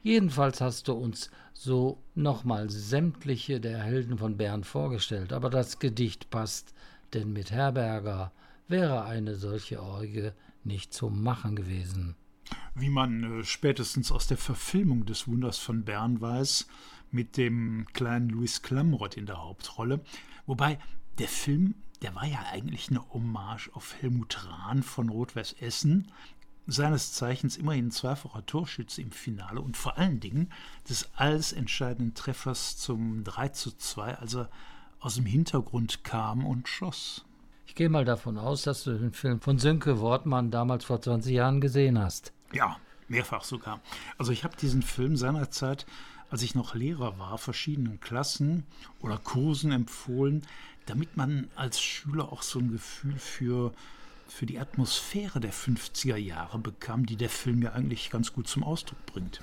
Jedenfalls 0.02 0.60
hast 0.60 0.88
du 0.88 0.94
uns 0.94 1.30
so 1.52 2.02
nochmal 2.14 2.70
sämtliche 2.70 3.60
der 3.60 3.82
Helden 3.82 4.16
von 4.16 4.38
Bern 4.38 4.64
vorgestellt, 4.64 5.32
aber 5.32 5.50
das 5.50 5.78
Gedicht 5.78 6.30
passt, 6.30 6.72
denn 7.12 7.32
mit 7.32 7.50
Herberger 7.50 8.32
wäre 8.66 9.04
eine 9.04 9.34
solche 9.34 9.82
Orgie 9.82 10.30
nicht 10.64 10.94
zu 10.94 11.10
machen 11.10 11.56
gewesen. 11.56 12.16
Wie 12.74 12.88
man 12.88 13.40
äh, 13.40 13.44
spätestens 13.44 14.10
aus 14.10 14.26
der 14.26 14.38
Verfilmung 14.38 15.04
des 15.04 15.28
Wunders 15.28 15.58
von 15.58 15.84
Bern 15.84 16.20
weiß, 16.20 16.66
mit 17.10 17.36
dem 17.36 17.86
kleinen 17.92 18.28
Louis 18.28 18.62
Klamroth 18.62 19.16
in 19.16 19.26
der 19.26 19.42
Hauptrolle, 19.42 20.00
wobei 20.46 20.78
der 21.20 21.28
Film 21.28 21.74
der 22.02 22.14
war 22.14 22.24
ja 22.24 22.42
eigentlich 22.50 22.88
eine 22.90 23.06
Hommage 23.12 23.70
auf 23.74 23.94
Helmut 24.00 24.46
Rahn 24.46 24.82
von 24.82 25.10
Rot-Weiß 25.10 25.56
Essen, 25.60 26.10
seines 26.66 27.12
Zeichens 27.12 27.56
immerhin 27.56 27.90
zweifacher 27.90 28.46
Torschütze 28.46 29.02
im 29.02 29.10
Finale 29.10 29.60
und 29.60 29.76
vor 29.76 29.98
allen 29.98 30.20
Dingen 30.20 30.50
des 30.88 31.10
alles 31.16 31.52
entscheidenden 31.52 32.14
Treffers 32.14 32.76
zum 32.76 33.24
3 33.24 33.48
zu 33.48 33.76
2, 33.76 34.18
als 34.18 34.34
er 34.34 34.48
aus 35.00 35.16
dem 35.16 35.26
Hintergrund 35.26 36.04
kam 36.04 36.46
und 36.46 36.68
schoss. 36.68 37.24
Ich 37.66 37.74
gehe 37.74 37.88
mal 37.88 38.04
davon 38.04 38.38
aus, 38.38 38.62
dass 38.62 38.84
du 38.84 38.98
den 38.98 39.12
Film 39.12 39.40
von 39.40 39.58
Sönke 39.58 40.00
Wortmann 40.00 40.50
damals 40.50 40.84
vor 40.84 41.00
20 41.00 41.32
Jahren 41.32 41.60
gesehen 41.60 41.98
hast. 41.98 42.32
Ja, 42.52 42.76
mehrfach 43.08 43.44
sogar. 43.44 43.80
Also 44.18 44.32
ich 44.32 44.44
habe 44.44 44.56
diesen 44.56 44.82
Film 44.82 45.16
seinerzeit, 45.16 45.86
als 46.30 46.42
ich 46.42 46.54
noch 46.54 46.74
Lehrer 46.74 47.18
war, 47.18 47.38
verschiedenen 47.38 48.00
Klassen 48.00 48.64
oder 49.00 49.18
Kursen 49.18 49.72
empfohlen, 49.72 50.42
damit 50.90 51.16
man 51.16 51.48
als 51.54 51.80
Schüler 51.80 52.32
auch 52.32 52.42
so 52.42 52.58
ein 52.58 52.72
Gefühl 52.72 53.16
für, 53.16 53.72
für 54.26 54.44
die 54.44 54.58
Atmosphäre 54.58 55.38
der 55.38 55.52
50er 55.52 56.16
Jahre 56.16 56.58
bekam, 56.58 57.06
die 57.06 57.14
der 57.14 57.30
Film 57.30 57.62
ja 57.62 57.74
eigentlich 57.74 58.10
ganz 58.10 58.32
gut 58.32 58.48
zum 58.48 58.64
Ausdruck 58.64 59.06
bringt. 59.06 59.40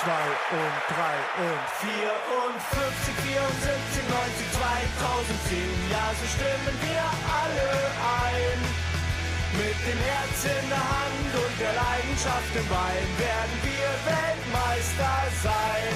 Zwei 0.00 0.26
und 0.56 0.76
drei 0.88 1.16
und 1.44 1.64
vier 1.84 2.12
und 2.40 2.56
50, 2.56 3.14
74, 3.28 4.08
90, 4.08 4.52
2010. 4.56 5.92
Ja, 5.92 6.06
so 6.16 6.26
stimmen 6.32 6.76
wir 6.80 7.04
alle 7.28 7.70
ein. 8.00 8.58
Mit 9.52 9.76
dem 9.84 10.00
Herz 10.00 10.38
in 10.48 10.68
der 10.70 10.80
Hand 10.80 11.30
und 11.36 11.54
der 11.60 11.74
Leidenschaft 11.76 12.52
im 12.56 12.66
Bein 12.68 13.06
werden 13.20 13.56
wir 13.68 13.88
Weltmeister 14.08 15.16
sein. 15.44 15.92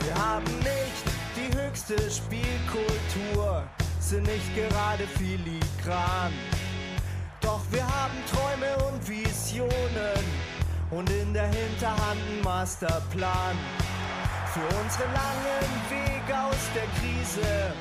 Wir 0.00 0.14
haben 0.16 0.50
nicht 0.64 1.04
die 1.36 1.50
höchste 1.58 1.98
Spielkultur, 2.10 3.64
sind 4.00 4.24
nicht 4.26 4.48
gerade 4.56 5.06
filigran. 5.18 6.32
Doch 7.42 7.60
wir 7.70 7.84
haben 7.84 8.16
Träume 8.32 8.72
und 8.88 9.06
Visionen 9.06 10.24
und 10.90 11.10
in 11.10 11.32
der 11.32 11.46
Hinterhand 11.46 12.20
ein 12.30 12.42
Masterplan 12.42 13.56
für 14.52 14.66
unseren 14.76 15.12
langen 15.12 15.70
Weg 15.90 16.26
aus 16.34 16.62
der 16.74 16.86
Krise 17.00 17.72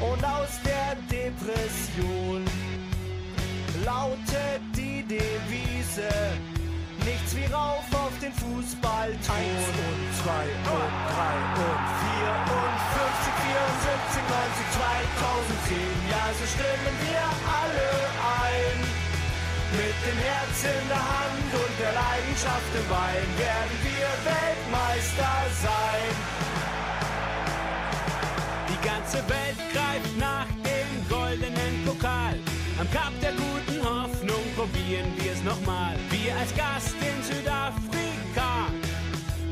und 0.00 0.24
aus 0.24 0.60
der 0.64 0.96
Depression. 1.10 2.44
Lautet 3.84 4.62
die 4.74 5.02
Devise, 5.02 6.08
nichts 7.04 7.36
wie 7.36 7.52
rauf 7.52 7.84
auf 7.92 8.12
den 8.20 8.32
Fußball 8.32 9.10
tun. 9.12 9.36
Eins 9.36 9.66
und 9.68 10.02
zwei 10.22 10.46
und 10.72 10.94
drei 11.12 11.36
und 11.62 11.82
vier 12.00 12.32
und 12.58 12.76
50, 12.96 13.34
74, 13.44 14.22
90, 14.24 14.66
2010. 14.74 15.76
Ja, 16.10 16.24
so 16.38 16.46
stimmen 16.46 16.96
wir 17.06 17.24
alle. 17.44 18.13
Mit 19.76 19.98
dem 20.06 20.18
Herz 20.18 20.62
in 20.62 20.88
der 20.88 21.02
Hand 21.02 21.50
und 21.52 21.74
der 21.80 21.92
Leidenschaft 21.92 22.70
im 22.78 22.86
Bein 22.88 23.26
werden 23.42 23.76
wir 23.82 24.08
Weltmeister 24.22 25.34
sein. 25.66 26.10
Die 28.70 28.80
ganze 28.86 29.18
Welt 29.28 29.58
greift 29.72 30.16
nach 30.16 30.46
dem 30.62 30.88
goldenen 31.08 31.84
Pokal. 31.84 32.38
Am 32.78 32.88
Kap 32.92 33.12
der 33.20 33.32
guten 33.32 33.82
Hoffnung 33.82 34.44
probieren 34.54 35.10
wir 35.16 35.32
es 35.32 35.42
nochmal. 35.42 35.96
Wir 36.08 36.36
als 36.36 36.54
Gast 36.54 36.94
in 37.02 37.18
Südafrika 37.24 38.70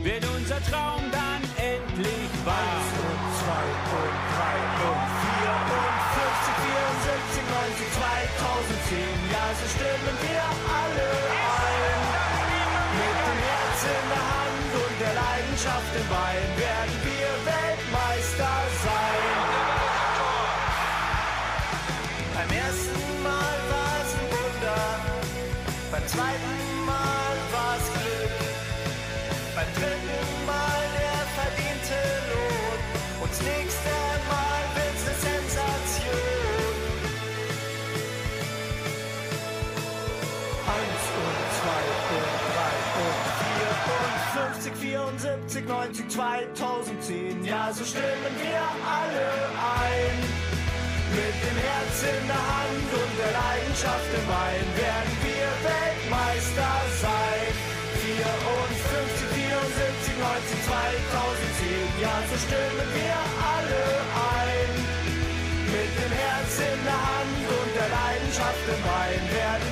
wird 0.05 0.25
unser 0.39 0.63
Traum 0.71 1.03
dann 1.11 1.43
endlich 1.59 2.31
wahr. 2.45 2.55
Eins 2.55 2.95
und 3.11 3.23
zwei 3.43 3.67
und 3.99 4.32
2010. 46.13 47.43
Ja, 47.43 47.73
so 47.73 47.85
stimmen 47.85 48.35
wir 48.37 48.61
alle 48.85 49.29
ein. 49.57 50.17
Mit 51.17 51.37
dem 51.41 51.57
Herz 51.57 51.97
in 52.05 52.25
der 52.29 52.45
Hand 52.53 52.89
und 53.01 53.13
der 53.17 53.33
Leidenschaft 53.33 54.11
im 54.13 54.27
Bein 54.29 54.67
werden 54.77 55.15
wir 55.25 55.49
Weltmeister 55.65 56.73
sein. 57.01 57.53
54, 57.97 59.25
74, 59.41 60.13
19, 60.21 60.69
2010. 60.69 62.05
Ja, 62.05 62.17
so 62.29 62.37
stimmen 62.45 62.89
wir 62.93 63.17
alle 63.41 63.85
ein. 64.45 64.73
Mit 65.73 65.93
dem 65.97 66.13
Herz 66.13 66.53
in 66.61 66.81
der 66.85 67.01
Hand 67.09 67.41
und 67.57 67.71
der 67.73 67.89
Leidenschaft 67.89 68.65
im 68.69 68.81
Bein 68.85 69.23
werden 69.33 69.72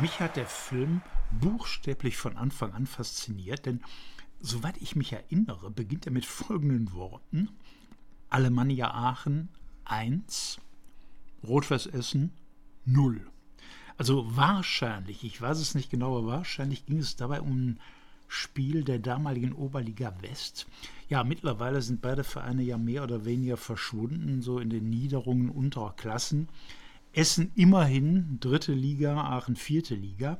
Mich 0.00 0.20
hat 0.20 0.36
der 0.36 0.46
Film 0.46 1.00
buchstäblich 1.40 2.16
von 2.16 2.36
Anfang 2.36 2.72
an 2.72 2.86
fasziniert, 2.86 3.66
denn 3.66 3.80
soweit 4.40 4.76
ich 4.76 4.94
mich 4.94 5.12
erinnere, 5.12 5.70
beginnt 5.70 6.06
er 6.06 6.12
mit 6.12 6.24
folgenden 6.24 6.92
Worten. 6.92 7.48
Alemannia 8.30 8.92
Aachen 8.92 9.48
1, 9.86 10.60
Rot-Weiß 11.42 11.86
Essen 11.86 12.32
0. 12.84 13.26
Also 13.96 14.36
wahrscheinlich, 14.36 15.24
ich 15.24 15.40
weiß 15.40 15.58
es 15.58 15.74
nicht 15.74 15.90
genau, 15.90 16.18
aber 16.18 16.28
wahrscheinlich 16.28 16.86
ging 16.86 16.98
es 16.98 17.16
dabei 17.16 17.40
um 17.40 17.70
ein 17.70 17.80
Spiel 18.28 18.84
der 18.84 19.00
damaligen 19.00 19.52
Oberliga 19.52 20.14
West. 20.20 20.66
Ja, 21.08 21.24
mittlerweile 21.24 21.82
sind 21.82 22.02
beide 22.02 22.22
Vereine 22.22 22.62
ja 22.62 22.78
mehr 22.78 23.02
oder 23.02 23.24
weniger 23.24 23.56
verschwunden, 23.56 24.42
so 24.42 24.60
in 24.60 24.70
den 24.70 24.90
Niederungen 24.90 25.48
unterer 25.48 25.94
Klassen. 25.96 26.48
Essen 27.18 27.50
immerhin 27.56 28.38
dritte 28.38 28.72
Liga, 28.72 29.20
Aachen 29.20 29.56
vierte 29.56 29.96
Liga, 29.96 30.38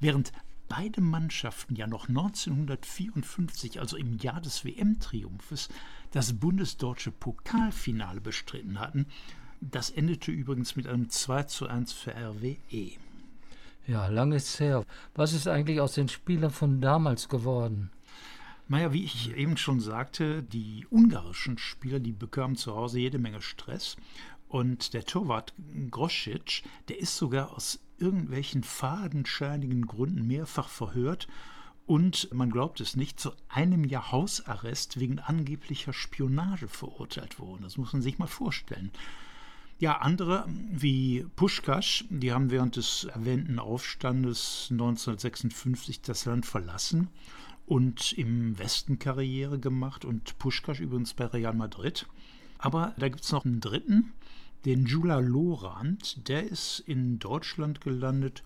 während 0.00 0.32
beide 0.68 1.00
Mannschaften 1.00 1.76
ja 1.76 1.86
noch 1.86 2.08
1954, 2.08 3.78
also 3.78 3.96
im 3.96 4.18
Jahr 4.18 4.40
des 4.40 4.64
WM-Triumphes, 4.64 5.68
das 6.10 6.32
bundesdeutsche 6.32 7.12
Pokalfinale 7.12 8.20
bestritten 8.20 8.80
hatten. 8.80 9.06
Das 9.60 9.90
endete 9.90 10.32
übrigens 10.32 10.74
mit 10.74 10.88
einem 10.88 11.10
2 11.10 11.44
zu 11.44 11.68
1 11.68 11.92
für 11.92 12.10
RWE. 12.10 12.90
Ja, 13.86 14.08
lang 14.08 14.32
ist's 14.32 14.58
her. 14.58 14.84
Was 15.14 15.32
ist 15.32 15.46
eigentlich 15.46 15.80
aus 15.80 15.94
den 15.94 16.08
Spielern 16.08 16.50
von 16.50 16.80
damals 16.80 17.28
geworden? 17.28 17.92
Naja, 18.68 18.92
wie 18.92 19.04
ich 19.04 19.32
eben 19.36 19.56
schon 19.56 19.78
sagte, 19.78 20.42
die 20.42 20.88
ungarischen 20.90 21.56
Spieler, 21.56 22.00
die 22.00 22.10
bekamen 22.10 22.56
zu 22.56 22.74
Hause 22.74 22.98
jede 22.98 23.20
Menge 23.20 23.40
Stress. 23.40 23.96
Und 24.48 24.94
der 24.94 25.04
Torwart 25.04 25.54
Grosic, 25.90 26.62
der 26.88 26.98
ist 26.98 27.16
sogar 27.16 27.54
aus 27.54 27.80
irgendwelchen 27.98 28.62
fadenscheinigen 28.62 29.86
Gründen 29.86 30.26
mehrfach 30.26 30.68
verhört 30.68 31.26
und, 31.86 32.32
man 32.34 32.50
glaubt 32.50 32.80
es 32.80 32.96
nicht, 32.96 33.20
zu 33.20 33.30
einem 33.48 33.84
Jahr 33.84 34.10
Hausarrest 34.10 34.98
wegen 34.98 35.20
angeblicher 35.20 35.92
Spionage 35.92 36.66
verurteilt 36.66 37.38
worden. 37.38 37.62
Das 37.62 37.76
muss 37.76 37.92
man 37.92 38.02
sich 38.02 38.18
mal 38.18 38.26
vorstellen. 38.26 38.90
Ja, 39.78 39.98
andere 39.98 40.46
wie 40.48 41.26
Puschkasch, 41.36 42.06
die 42.08 42.32
haben 42.32 42.50
während 42.50 42.76
des 42.76 43.04
erwähnten 43.04 43.58
Aufstandes 43.58 44.68
1956 44.70 46.00
das 46.00 46.24
Land 46.24 46.44
verlassen 46.44 47.08
und 47.66 48.12
im 48.14 48.58
Westen 48.58 48.98
Karriere 48.98 49.60
gemacht 49.60 50.04
und 50.04 50.38
Puschkasch 50.38 50.80
übrigens 50.80 51.14
bei 51.14 51.26
Real 51.26 51.54
Madrid. 51.54 52.06
Aber 52.58 52.94
da 52.98 53.08
gibt 53.08 53.24
es 53.24 53.32
noch 53.32 53.44
einen 53.44 53.60
dritten, 53.60 54.12
den 54.64 54.86
Jula 54.86 55.20
Lorand, 55.20 56.28
der 56.28 56.44
ist 56.44 56.80
in 56.80 57.18
Deutschland 57.18 57.80
gelandet 57.80 58.42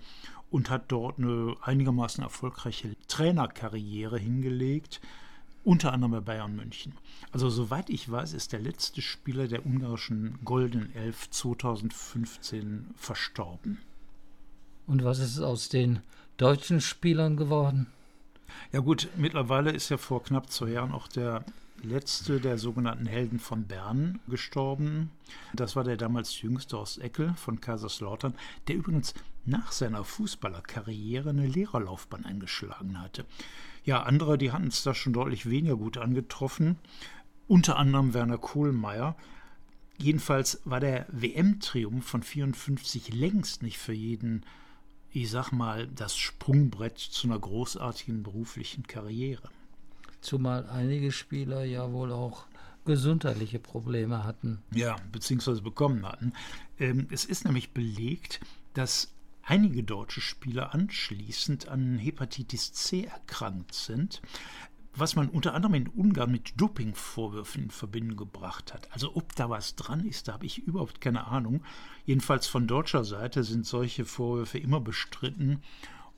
und 0.51 0.69
hat 0.69 0.85
dort 0.89 1.19
eine 1.19 1.55
einigermaßen 1.63 2.23
erfolgreiche 2.23 2.95
Trainerkarriere 3.09 4.19
hingelegt, 4.19 5.01
unter 5.65 5.93
anderem 5.93 6.13
bei 6.13 6.21
Bayern 6.21 6.57
München. 6.57 6.95
Also 7.33 7.51
soweit 7.51 7.91
ich 7.91 8.11
weiß, 8.11 8.33
ist 8.33 8.53
der 8.53 8.61
letzte 8.61 9.03
Spieler 9.03 9.47
der 9.47 9.65
ungarischen 9.65 10.39
Golden 10.45 10.95
Elf 10.95 11.31
2015 11.31 12.89
verstorben. 12.97 13.79
Und 14.87 15.05
was 15.05 15.21
ist 15.21 15.39
aus 15.41 15.69
den 15.69 16.01
deutschen 16.37 16.81
Spielern 16.81 17.37
geworden? 17.37 17.87
Ja 18.73 18.81
gut, 18.81 19.09
mittlerweile 19.17 19.71
ist 19.71 19.89
ja 19.91 19.97
vor 19.97 20.23
knapp 20.23 20.51
zwei 20.51 20.71
Jahren 20.71 20.93
auch 20.93 21.09
der 21.09 21.45
letzte 21.83 22.41
der 22.41 22.59
sogenannten 22.59 23.07
Helden 23.07 23.39
von 23.39 23.65
Bern 23.65 24.21
gestorben. 24.29 25.11
Das 25.53 25.77
war 25.77 25.85
der 25.85 25.97
damals 25.97 26.41
jüngste 26.43 26.77
aus 26.77 26.99
Eckel 26.99 27.35
von 27.35 27.61
Kaiserslautern, 27.61 28.35
der 28.69 28.77
übrigens 28.77 29.15
nach 29.45 29.73
seiner 29.73 30.05
Fußballerkarriere 30.05 31.31
eine 31.31 31.47
Lehrerlaufbahn 31.47 32.25
eingeschlagen 32.25 33.01
hatte. 33.01 33.25
Ja, 33.85 34.03
andere, 34.03 34.37
die 34.39 34.53
hatten 34.53 34.69
es 34.69 34.83
da 34.83 34.95
schon 34.95 35.13
deutlich 35.13 35.49
weniger 35.49 35.77
gut 35.77 35.97
angetroffen. 35.97 36.77
Unter 37.49 37.77
anderem 37.77 38.15
Werner 38.15 38.39
Kohlmeier. 38.39 39.17
Jedenfalls 39.99 40.61
war 40.65 40.81
der 40.81 41.07
WM-Triumph 41.11 42.07
von 42.07 42.23
54 42.23 43.13
längst 43.13 43.63
nicht 43.63 43.79
für 43.79 43.93
jeden, 43.93 44.45
ich 45.13 45.31
sag 45.31 45.51
mal, 45.53 45.89
das 45.89 46.17
Sprungbrett 46.17 46.99
zu 46.99 47.27
einer 47.27 47.39
großartigen 47.39 48.23
beruflichen 48.23 48.87
Karriere. 48.87 49.51
Zumal 50.21 50.69
einige 50.69 51.13
Spieler 51.13 51.65
ja 51.65 51.93
wohl 51.93 52.13
auch 52.13 52.47
gesundheitliche 52.85 53.59
Probleme 53.59 54.25
hatten. 54.25 54.63
Ja, 54.75 54.97
beziehungsweise 55.13 55.63
bekommen 55.63 56.07
hatten. 56.07 56.33
Ähm, 56.79 57.07
es 57.11 57.25
ist 57.25 57.45
nämlich 57.45 57.73
belegt, 57.73 58.41
dass 58.75 59.13
einige 59.43 59.83
deutsche 59.83 60.21
Spieler 60.21 60.75
anschließend 60.75 61.69
an 61.69 61.99
Hepatitis 61.99 62.73
C 62.73 63.05
erkrankt 63.05 63.75
sind, 63.75 64.23
was 64.95 65.15
man 65.15 65.29
unter 65.29 65.55
anderem 65.55 65.75
in 65.75 65.89
Ungarn 65.89 66.33
mit 66.33 66.61
Dopingvorwürfen 66.61 67.65
in 67.65 67.71
Verbindung 67.71 68.17
gebracht 68.17 68.75
hat. 68.75 68.89
Also 68.93 69.15
ob 69.15 69.35
da 69.37 69.49
was 69.49 69.77
dran 69.77 70.05
ist, 70.05 70.29
da 70.29 70.35
habe 70.35 70.47
ich 70.47 70.59
überhaupt 70.59 71.01
keine 71.01 71.27
Ahnung. 71.27 71.63
Jedenfalls 72.07 72.47
von 72.47 72.67
deutscher 72.67 73.05
Seite 73.05 73.45
sind 73.45 73.67
solche 73.67 74.05
Vorwürfe 74.05 74.59
immer 74.59 74.81
bestritten 74.81 75.63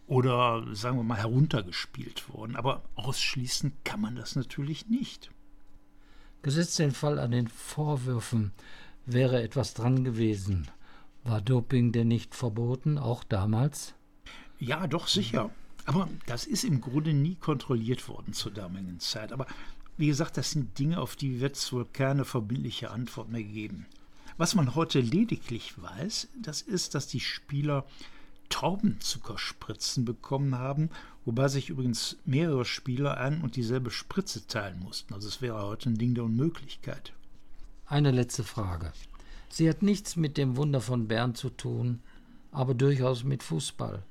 oder 0.06 0.64
sagen 0.74 0.96
wir 0.98 1.04
mal 1.04 1.18
heruntergespielt 1.18 2.28
worden. 2.32 2.56
Aber 2.56 2.82
ausschließen 2.94 3.72
kann 3.84 4.00
man 4.00 4.16
das 4.16 4.36
natürlich 4.36 4.88
nicht. 4.88 5.30
Gesetzt 6.42 6.78
den 6.78 6.92
Fall 6.92 7.18
an 7.18 7.30
den 7.30 7.48
Vorwürfen, 7.48 8.52
wäre 9.06 9.42
etwas 9.42 9.74
dran 9.74 10.04
gewesen. 10.04 10.68
War 11.24 11.40
Doping 11.40 11.92
denn 11.92 12.08
nicht 12.08 12.34
verboten, 12.34 12.98
auch 12.98 13.22
damals? 13.22 13.94
Ja, 14.58 14.86
doch 14.86 15.06
sicher. 15.06 15.50
Aber 15.86 16.08
das 16.26 16.46
ist 16.46 16.64
im 16.64 16.80
Grunde 16.80 17.12
nie 17.12 17.36
kontrolliert 17.36 18.08
worden 18.08 18.32
zur 18.32 18.52
damaligen 18.52 19.00
Zeit. 19.00 19.32
Aber 19.32 19.46
wie 19.96 20.06
gesagt, 20.06 20.36
das 20.36 20.50
sind 20.50 20.78
Dinge, 20.78 21.00
auf 21.00 21.16
die 21.16 21.40
wird 21.40 21.56
es 21.56 21.72
wohl 21.72 21.84
keine 21.84 22.24
verbindliche 22.24 22.90
Antwort 22.90 23.28
mehr 23.30 23.42
geben. 23.42 23.86
Was 24.36 24.54
man 24.54 24.74
heute 24.74 25.00
lediglich 25.00 25.80
weiß, 25.80 26.28
das 26.40 26.62
ist, 26.62 26.94
dass 26.94 27.06
die 27.06 27.20
Spieler 27.20 27.84
Traubenzuckerspritzen 28.52 30.04
bekommen 30.04 30.56
haben, 30.56 30.90
wobei 31.24 31.48
sich 31.48 31.70
übrigens 31.70 32.18
mehrere 32.24 32.64
Spieler 32.64 33.16
ein 33.16 33.40
und 33.40 33.56
dieselbe 33.56 33.90
Spritze 33.90 34.46
teilen 34.46 34.78
mussten. 34.80 35.14
Also 35.14 35.26
es 35.26 35.40
wäre 35.40 35.62
heute 35.62 35.90
ein 35.90 35.98
Ding 35.98 36.14
der 36.14 36.24
Unmöglichkeit. 36.24 37.12
Eine 37.86 38.10
letzte 38.10 38.44
Frage. 38.44 38.92
Sie 39.48 39.68
hat 39.68 39.82
nichts 39.82 40.16
mit 40.16 40.36
dem 40.36 40.56
Wunder 40.56 40.80
von 40.80 41.08
Bern 41.08 41.34
zu 41.34 41.50
tun, 41.50 42.00
aber 42.52 42.74
durchaus 42.74 43.24
mit 43.24 43.42
Fußball. 43.42 44.02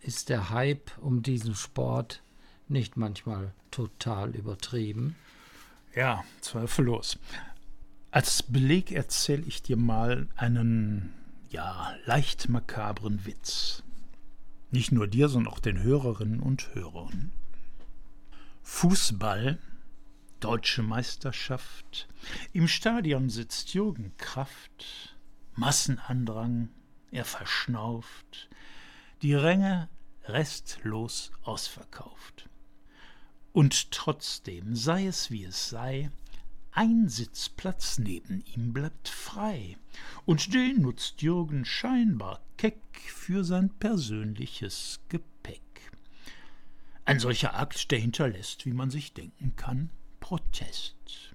Ist 0.00 0.30
der 0.30 0.50
Hype 0.50 0.90
um 1.00 1.22
diesen 1.22 1.54
Sport 1.54 2.22
nicht 2.68 2.96
manchmal 2.96 3.52
total 3.70 4.34
übertrieben? 4.34 5.14
Ja, 5.94 6.24
zweifellos. 6.40 7.18
Als 8.10 8.42
Beleg 8.42 8.92
erzähle 8.92 9.42
ich 9.46 9.62
dir 9.62 9.76
mal 9.76 10.26
einen, 10.36 11.12
ja, 11.50 11.94
leicht 12.04 12.48
makabren 12.48 13.24
Witz. 13.24 13.82
Nicht 14.70 14.92
nur 14.92 15.06
dir, 15.06 15.28
sondern 15.28 15.52
auch 15.52 15.60
den 15.60 15.82
Hörerinnen 15.82 16.40
und 16.40 16.74
Hörern. 16.74 17.32
Fußball, 18.62 19.58
deutsche 20.40 20.82
Meisterschaft. 20.82 22.08
Im 22.52 22.68
Stadion 22.68 23.30
sitzt 23.30 23.72
Jürgen 23.72 24.12
Kraft. 24.18 25.16
Massenandrang, 25.54 26.68
er 27.10 27.24
verschnauft. 27.24 28.48
Die 29.22 29.34
Ränge 29.34 29.88
restlos 30.26 31.32
ausverkauft. 31.42 32.48
Und 33.52 33.90
trotzdem, 33.90 34.76
sei 34.76 35.06
es 35.06 35.30
wie 35.30 35.44
es 35.44 35.70
sei, 35.70 36.10
ein 36.78 37.08
Sitzplatz 37.08 37.98
neben 37.98 38.44
ihm 38.54 38.72
bleibt 38.72 39.08
frei, 39.08 39.76
und 40.26 40.54
den 40.54 40.82
nutzt 40.82 41.22
Jürgen 41.22 41.64
scheinbar 41.64 42.40
keck 42.56 42.78
für 42.94 43.42
sein 43.42 43.70
persönliches 43.80 45.00
Gepäck. 45.08 45.60
Ein 47.04 47.18
solcher 47.18 47.58
Akt, 47.58 47.90
der 47.90 47.98
hinterlässt, 47.98 48.64
wie 48.64 48.72
man 48.72 48.90
sich 48.90 49.12
denken 49.12 49.56
kann, 49.56 49.90
Protest. 50.20 51.34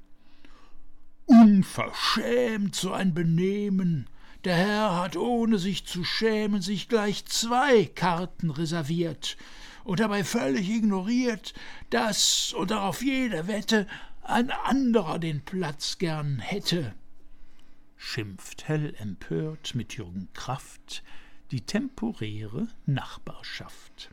Unverschämt 1.26 2.74
so 2.74 2.94
ein 2.94 3.14
Benehmen. 3.14 4.08
Der 4.46 4.56
Herr 4.56 4.96
hat, 4.96 5.18
ohne 5.18 5.60
sich 5.60 5.86
zu 5.86 6.06
schämen, 6.06 6.62
sich 6.62 6.88
gleich 6.88 7.26
zwei 7.26 7.84
Karten 7.84 8.50
reserviert 8.50 9.36
und 9.84 10.00
dabei 10.00 10.24
völlig 10.24 10.70
ignoriert, 10.70 11.54
dass, 11.90 12.54
und 12.54 12.72
darauf 12.72 13.04
jede 13.04 13.48
Wette, 13.48 13.88
ein 14.24 14.52
anderer 14.52 15.20
den 15.20 15.44
Platz 15.44 15.98
gern 15.98 16.40
hätte. 16.40 16.94
Schimpft 17.98 18.68
hell 18.68 18.94
empört 18.98 19.76
mit 19.76 19.94
Jürgen 19.96 20.28
Kraft 20.34 21.04
die 21.52 21.62
temporäre 21.62 22.68
Nachbarschaft. 22.86 24.10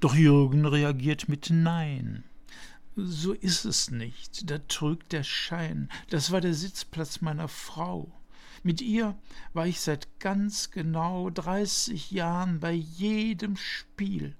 Doch 0.00 0.14
Jürgen 0.14 0.66
reagiert 0.66 1.28
mit 1.28 1.48
Nein. 1.50 2.24
So 2.96 3.32
ist 3.32 3.64
es 3.64 3.90
nicht, 3.90 4.50
da 4.50 4.58
trügt 4.58 5.12
der 5.12 5.22
Schein, 5.22 5.90
das 6.08 6.30
war 6.30 6.40
der 6.40 6.54
Sitzplatz 6.54 7.20
meiner 7.20 7.48
Frau. 7.48 8.10
Mit 8.62 8.80
ihr 8.80 9.16
war 9.52 9.66
ich 9.66 9.80
seit 9.80 10.18
ganz 10.18 10.70
genau 10.70 11.30
dreißig 11.30 12.10
Jahren 12.10 12.60
bei 12.60 12.72
jedem 12.72 13.56
Spiel, 13.56 14.34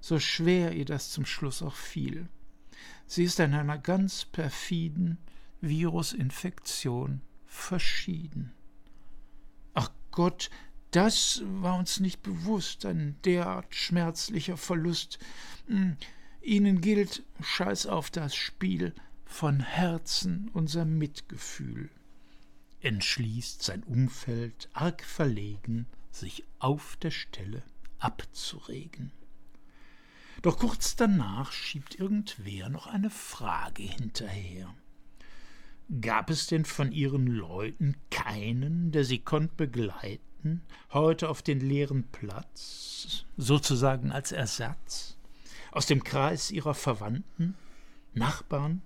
so 0.00 0.18
schwer 0.20 0.74
ihr 0.74 0.84
das 0.84 1.10
zum 1.10 1.26
Schluss 1.26 1.60
auch 1.62 1.74
fiel. 1.74 2.28
Sie 3.08 3.24
ist 3.24 3.40
an 3.40 3.54
einer 3.54 3.78
ganz 3.78 4.26
perfiden 4.26 5.16
Virusinfektion 5.62 7.22
verschieden. 7.46 8.52
Ach 9.72 9.90
Gott, 10.10 10.50
das 10.90 11.42
war 11.44 11.78
uns 11.78 12.00
nicht 12.00 12.22
bewusst, 12.22 12.84
ein 12.84 13.16
derart 13.24 13.74
schmerzlicher 13.74 14.58
Verlust. 14.58 15.18
Hm, 15.68 15.96
ihnen 16.42 16.82
gilt, 16.82 17.24
scheiß 17.40 17.86
auf 17.86 18.10
das 18.10 18.36
Spiel, 18.36 18.94
von 19.24 19.60
Herzen 19.60 20.50
unser 20.52 20.84
Mitgefühl. 20.84 21.88
Entschließt 22.80 23.62
sein 23.62 23.84
Umfeld, 23.84 24.68
arg 24.74 25.02
verlegen, 25.02 25.86
sich 26.10 26.44
auf 26.58 26.96
der 26.96 27.10
Stelle 27.10 27.62
abzuregen. 27.98 29.12
Doch 30.42 30.58
kurz 30.58 30.94
danach 30.94 31.50
schiebt 31.50 31.96
irgendwer 31.96 32.68
noch 32.68 32.86
eine 32.86 33.10
Frage 33.10 33.82
hinterher. 33.82 34.72
Gab 36.00 36.30
es 36.30 36.46
denn 36.46 36.64
von 36.64 36.92
ihren 36.92 37.26
Leuten 37.26 37.96
keinen, 38.10 38.92
der 38.92 39.04
sie 39.04 39.18
konnt 39.18 39.56
begleiten, 39.56 40.62
heute 40.92 41.28
auf 41.28 41.42
den 41.42 41.60
leeren 41.60 42.04
Platz, 42.12 43.24
sozusagen 43.36 44.12
als 44.12 44.30
Ersatz, 44.30 45.16
aus 45.72 45.86
dem 45.86 46.04
Kreis 46.04 46.50
ihrer 46.50 46.74
Verwandten, 46.74 47.54
Nachbarn 48.14 48.82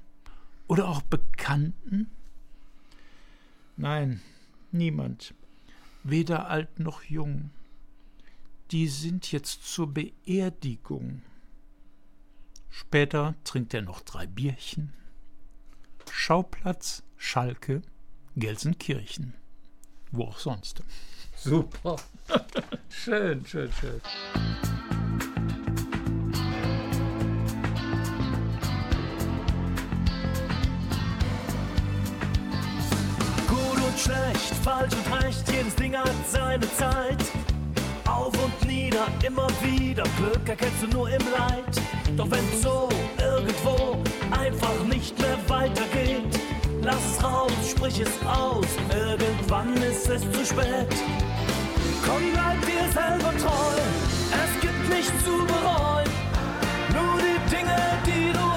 oder 0.69 0.89
auch 0.89 1.03
Bekannten? 1.03 2.11
Nein, 3.77 4.23
niemand, 4.71 5.35
weder 6.03 6.49
alt 6.49 6.79
noch 6.79 7.03
jung. 7.03 7.51
Die 8.71 8.89
sind 8.89 9.33
jetzt 9.33 9.65
zur 9.65 9.93
Beerdigung 9.93 11.21
Später 12.75 13.35
trinkt 13.45 13.75
er 13.75 13.83
noch 13.83 14.01
drei 14.01 14.27
Bierchen. 14.27 14.95
Schauplatz 16.11 17.03
Schalke, 17.19 17.83
Gelsenkirchen. 18.35 19.35
Wo 20.11 20.25
auch 20.25 20.39
sonst. 20.39 20.83
Super. 21.37 21.97
schön, 22.89 23.45
schön, 23.45 23.71
schön. 23.79 24.01
Gut 33.49 33.83
und 33.87 33.99
schlecht, 33.99 34.55
falsch 34.63 34.95
und 34.95 35.23
recht, 35.23 35.53
jedes 35.53 35.75
Ding 35.75 35.95
hat 35.95 36.11
seine 36.27 36.73
Zeit. 36.73 37.23
Immer 39.33 39.49
wieder, 39.63 40.03
Glück 40.19 40.47
erkennst 40.47 40.83
du 40.83 40.87
nur 40.89 41.09
im 41.09 41.23
Leid. 41.33 41.81
Doch 42.19 42.31
wenn 42.31 42.61
so 42.61 42.91
irgendwo 43.19 43.97
einfach 44.31 44.85
nicht 44.91 45.19
mehr 45.19 45.39
weitergeht, 45.49 46.39
lass 46.83 46.99
es 47.17 47.25
raus, 47.25 47.51
sprich 47.71 48.01
es 48.01 48.11
aus, 48.27 48.67
irgendwann 48.95 49.75
ist 49.77 50.07
es 50.11 50.21
zu 50.21 50.45
spät. 50.45 50.95
Komm, 52.05 52.23
bleib 52.35 52.61
dir 52.67 52.93
selber 52.93 53.33
treu, 53.39 53.75
es 54.45 54.61
gibt 54.61 54.89
nichts 54.91 55.25
zu 55.25 55.47
bereuen. 55.47 56.11
Nur 56.93 57.17
die 57.23 57.57
Dinge, 57.57 57.79
die 58.05 58.33
du 58.35 58.52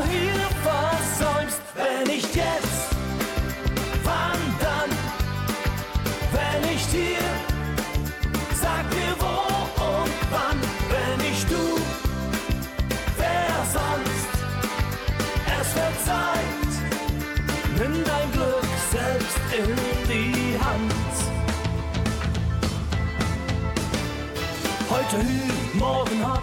Heute 25.15 25.27
Hü, 25.27 25.79
morgen 25.79 26.27
Hot, 26.27 26.41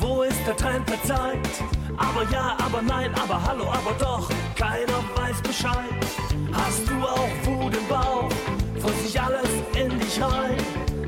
wo 0.00 0.22
ist 0.22 0.38
der 0.46 0.56
Trend 0.56 0.88
der 0.88 1.02
Zeit? 1.02 1.38
Aber 1.98 2.22
ja, 2.32 2.56
aber 2.64 2.80
nein, 2.80 3.10
aber 3.14 3.42
hallo, 3.42 3.64
aber 3.64 3.92
doch, 3.98 4.30
keiner 4.56 5.00
weiß 5.16 5.42
Bescheid. 5.42 6.00
Hast 6.52 6.88
du 6.88 6.94
auch 6.94 7.28
Wut 7.44 7.76
im 7.76 7.86
Bauch, 7.86 8.30
frisst 8.80 9.04
sich 9.04 9.20
alles 9.20 9.50
in 9.74 9.98
dich 9.98 10.20
rein? 10.20 10.56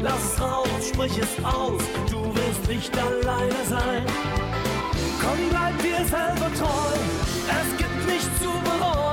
Lass 0.00 0.34
es 0.34 0.40
raus, 0.40 0.68
sprich 0.92 1.16
es 1.18 1.44
aus, 1.44 1.80
du 2.10 2.24
wirst 2.34 2.68
nicht 2.68 2.92
alleine 2.98 3.64
sein. 3.66 4.04
Komm, 5.20 5.38
bleib 5.48 5.78
dir 5.82 6.04
selber 6.04 6.52
treu, 6.58 6.98
es 7.48 7.76
gibt 7.78 8.06
nichts 8.06 8.38
zu 8.38 8.50
bereuen. 8.64 9.09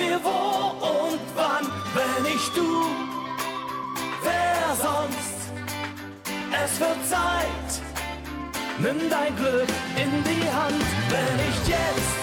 Mir 0.00 0.18
wo 0.24 0.38
und 0.86 1.20
wann, 1.36 1.66
wenn 1.94 2.24
ich 2.34 2.44
du, 2.54 2.86
wer 4.22 4.74
sonst, 4.86 5.38
es 6.64 6.80
wird 6.80 7.00
Zeit, 7.06 7.70
nimm 8.78 8.98
dein 9.10 9.36
Glück 9.36 9.68
in 10.02 10.12
die 10.30 10.46
Hand, 10.58 10.84
wenn 11.14 11.36
ich 11.48 11.58
jetzt, 11.68 12.22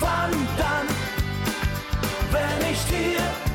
wann 0.00 0.32
dann, 0.56 0.86
wenn 2.32 2.70
ich 2.72 2.80
dir, 2.86 3.53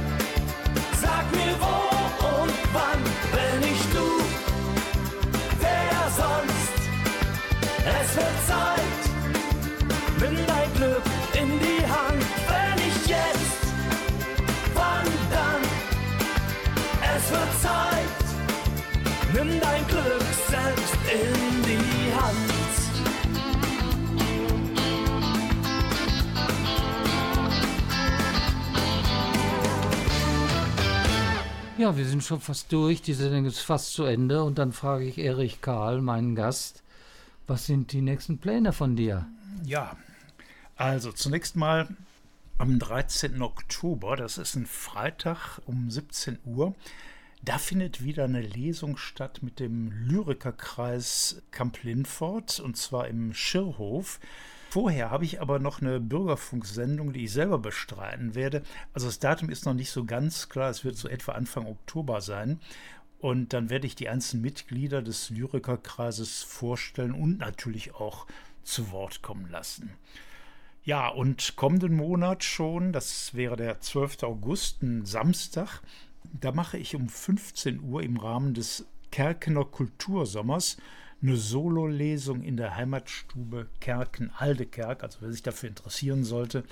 Ja, 31.80 31.96
wir 31.96 32.06
sind 32.06 32.26
schon 32.26 32.42
fast 32.42 32.74
durch. 32.74 33.02
Die 33.02 33.14
Sendung 33.14 33.46
ist 33.46 33.62
fast 33.62 33.94
zu 33.94 34.04
Ende. 34.04 34.44
Und 34.44 34.58
dann 34.58 34.74
frage 34.74 35.06
ich 35.06 35.18
Erich 35.18 35.62
Karl, 35.62 36.02
meinen 36.02 36.36
Gast, 36.36 36.84
was 37.48 37.68
sind 37.68 37.94
die 37.94 38.02
nächsten 38.02 38.38
Pläne 38.38 38.74
von 38.74 38.98
dir? 38.98 39.30
Ja, 39.64 39.96
also 40.76 41.14
zunächst 41.14 41.56
mal 41.56 41.88
am 42.58 42.80
13. 42.80 43.42
Oktober, 43.42 44.18
das 44.18 44.38
ist 44.38 44.58
ein 44.58 44.66
Freitag 44.66 45.62
um 45.68 45.90
17 45.90 46.40
Uhr, 46.44 46.76
da 47.44 47.58
findet 47.58 48.04
wieder 48.04 48.26
eine 48.26 48.42
Lesung 48.42 48.98
statt 48.98 49.40
mit 49.42 49.62
dem 49.62 49.94
Lyrikerkreis 50.06 51.42
Kamp-Lindfort 51.52 52.60
und 52.60 52.76
zwar 52.76 53.08
im 53.08 53.34
Schirrhof. 53.34 54.20
Vorher 54.70 55.10
habe 55.10 55.26
ich 55.26 55.42
aber 55.42 55.58
noch 55.58 55.82
eine 55.82 56.00
Bürgerfunksendung, 56.00 57.12
die 57.12 57.24
ich 57.24 57.32
selber 57.32 57.58
bestreiten 57.58 58.36
werde. 58.36 58.62
Also 58.94 59.08
das 59.08 59.18
Datum 59.18 59.50
ist 59.50 59.66
noch 59.66 59.74
nicht 59.74 59.90
so 59.90 60.06
ganz 60.06 60.48
klar, 60.48 60.70
es 60.70 60.84
wird 60.84 60.96
so 60.96 61.08
etwa 61.08 61.32
Anfang 61.32 61.66
Oktober 61.66 62.22
sein. 62.22 62.60
Und 63.20 63.52
dann 63.52 63.72
werde 63.72 63.88
ich 63.88 63.96
die 63.96 64.10
einzelnen 64.10 64.44
Mitglieder 64.44 65.02
des 65.02 65.32
Lyrikerkreises 65.32 66.44
vorstellen 66.44 67.14
und 67.14 67.40
natürlich 67.40 67.96
auch 67.96 68.28
zu 68.64 68.92
Wort 68.92 69.24
kommen 69.24 69.50
lassen. 69.50 69.92
Ja, 70.84 71.10
und 71.10 71.56
kommenden 71.56 71.96
Monat 71.96 72.44
schon, 72.44 72.94
das 72.94 73.34
wäre 73.34 73.56
der 73.56 73.82
12. 73.82 74.22
August, 74.22 74.84
ein 74.84 75.04
Samstag, 75.04 75.82
da 76.40 76.52
mache 76.52 76.78
ich 76.78 76.96
um 76.96 77.10
15 77.10 77.82
Uhr 77.82 78.04
im 78.04 78.18
Rahmen 78.18 78.54
des 78.54 78.86
Kerkener 79.12 79.66
Kultursommers 79.66 80.78
eine 81.22 81.36
Sololesung 81.36 82.42
in 82.42 82.58
der 82.58 82.76
Heimatstube 82.76 83.68
Kerken-Aldekerk. 83.80 85.04
Also 85.04 85.20
wer 85.22 85.32
sich 85.32 85.44
dafür 85.44 85.70
interessieren 85.70 86.24
sollte, 86.24 86.64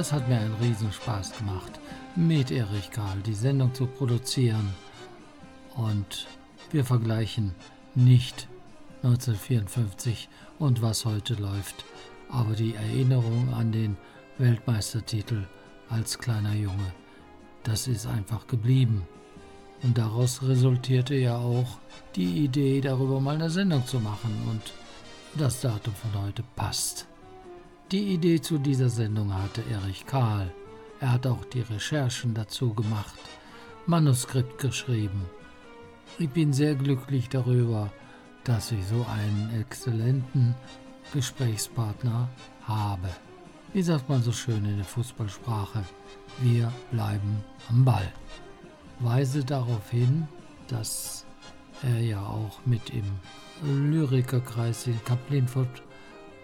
Es 0.00 0.14
hat 0.14 0.30
mir 0.30 0.38
einen 0.38 0.54
Riesenspaß 0.54 1.36
gemacht, 1.36 1.78
mit 2.16 2.50
Erich 2.50 2.90
Karl 2.90 3.18
die 3.18 3.34
Sendung 3.34 3.74
zu 3.74 3.86
produzieren. 3.86 4.70
Und 5.76 6.26
wir 6.70 6.86
vergleichen 6.86 7.54
nicht 7.94 8.48
1954 9.02 10.30
und 10.58 10.80
was 10.80 11.04
heute 11.04 11.34
läuft, 11.34 11.84
aber 12.30 12.54
die 12.54 12.76
Erinnerung 12.76 13.52
an 13.52 13.72
den 13.72 13.98
Weltmeistertitel 14.38 15.46
als 15.90 16.18
kleiner 16.18 16.54
Junge, 16.54 16.94
das 17.62 17.86
ist 17.86 18.06
einfach 18.06 18.46
geblieben. 18.46 19.06
Und 19.82 19.98
daraus 19.98 20.42
resultierte 20.42 21.14
ja 21.14 21.36
auch 21.36 21.76
die 22.16 22.44
Idee, 22.44 22.80
darüber 22.80 23.20
mal 23.20 23.34
eine 23.34 23.50
Sendung 23.50 23.86
zu 23.86 24.00
machen. 24.00 24.48
Und 24.48 24.62
das 25.38 25.60
Datum 25.60 25.92
von 25.92 26.22
heute 26.22 26.42
passt. 26.56 27.09
Die 27.92 28.14
Idee 28.14 28.40
zu 28.40 28.58
dieser 28.58 28.88
Sendung 28.88 29.34
hatte 29.34 29.64
Erich 29.68 30.06
Karl. 30.06 30.54
Er 31.00 31.10
hat 31.14 31.26
auch 31.26 31.44
die 31.46 31.62
Recherchen 31.62 32.34
dazu 32.34 32.72
gemacht, 32.72 33.18
Manuskript 33.86 34.58
geschrieben. 34.58 35.26
Ich 36.16 36.30
bin 36.30 36.52
sehr 36.52 36.76
glücklich 36.76 37.28
darüber, 37.28 37.90
dass 38.44 38.70
ich 38.70 38.86
so 38.86 39.04
einen 39.10 39.60
exzellenten 39.60 40.54
Gesprächspartner 41.12 42.28
habe. 42.62 43.08
Wie 43.72 43.82
sagt 43.82 44.08
man 44.08 44.22
so 44.22 44.30
schön 44.30 44.64
in 44.66 44.76
der 44.76 44.84
Fußballsprache? 44.84 45.82
Wir 46.38 46.72
bleiben 46.92 47.42
am 47.68 47.84
Ball. 47.84 48.12
Weise 49.00 49.44
darauf 49.44 49.90
hin, 49.90 50.28
dass 50.68 51.26
er 51.82 52.00
ja 52.00 52.20
auch 52.20 52.60
mit 52.66 52.90
im 52.90 53.90
Lyrikerkreis 53.90 54.86
in 54.86 55.04
Kaplinfurt 55.04 55.82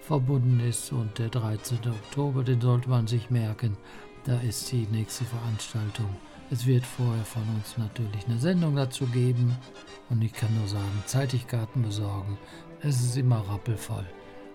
verbunden 0.07 0.61
ist 0.61 0.93
und 0.93 1.19
der 1.19 1.29
13. 1.29 1.79
Oktober, 1.89 2.45
den 2.45 2.61
sollte 2.61 2.89
man 2.89 3.09
sich 3.09 3.29
merken, 3.29 3.77
da 4.25 4.39
ist 4.39 4.71
die 4.71 4.87
nächste 4.87 5.25
Veranstaltung. 5.25 6.09
Es 6.49 6.65
wird 6.65 6.87
vorher 6.87 7.25
von 7.25 7.43
uns 7.57 7.77
natürlich 7.77 8.25
eine 8.27 8.39
Sendung 8.39 8.77
dazu 8.77 9.05
geben 9.07 9.57
und 10.09 10.23
ich 10.23 10.33
kann 10.33 10.57
nur 10.57 10.69
sagen, 10.69 11.03
zeitig 11.07 11.49
Karten 11.49 11.83
besorgen. 11.83 12.39
Es 12.83 13.01
ist 13.01 13.17
immer 13.17 13.41
rappelvoll. 13.49 14.07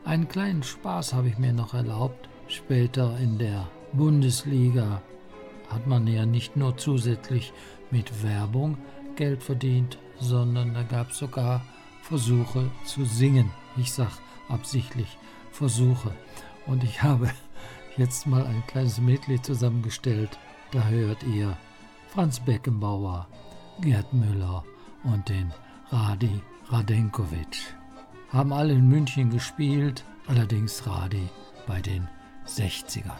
Einen 0.06 0.30
kleinen 0.30 0.64
Spaß 0.64 1.14
habe 1.14 1.28
ich 1.28 1.38
mir 1.38 1.52
noch 1.52 1.74
erlaubt. 1.74 2.30
Später 2.48 3.18
in 3.20 3.38
der 3.38 3.68
Bundesliga 3.92 5.02
hat 5.70 5.86
man 5.86 6.08
ja 6.08 6.26
nicht 6.26 6.56
nur 6.56 6.78
zusätzlich 6.78 7.52
mit 7.92 8.24
Werbung 8.24 8.78
Geld 9.18 9.44
verdient, 9.44 9.98
sondern 10.18 10.74
da 10.74 10.84
gab 10.84 11.12
es 11.12 11.18
sogar 11.18 11.62
Versuche 12.04 12.72
zu 12.86 13.04
singen. 13.04 13.52
Ich 13.76 13.92
sage 13.92 14.14
absichtlich 14.48 15.18
Versuche. 15.52 16.12
Und 16.66 16.84
ich 16.84 17.04
habe 17.04 17.30
jetzt 17.98 18.28
mal 18.28 18.46
ein 18.46 18.64
kleines 18.68 19.00
Medley 19.00 19.42
zusammengestellt. 19.42 20.38
Da 20.72 20.84
hört 20.86 21.24
ihr 21.24 21.58
Franz 22.10 22.40
Beckenbauer, 22.40 23.28
Gerd 23.82 24.14
Müller 24.14 24.64
und 25.04 25.28
den 25.30 25.54
Radi 25.90 26.42
Radenkovic. 26.70 27.76
Haben 28.30 28.54
alle 28.54 28.74
in 28.74 28.88
München 28.88 29.30
gespielt, 29.30 30.06
allerdings 30.28 30.88
Radi 30.88 31.30
bei 31.68 31.82
den 31.82 32.08
60ern. 32.48 33.20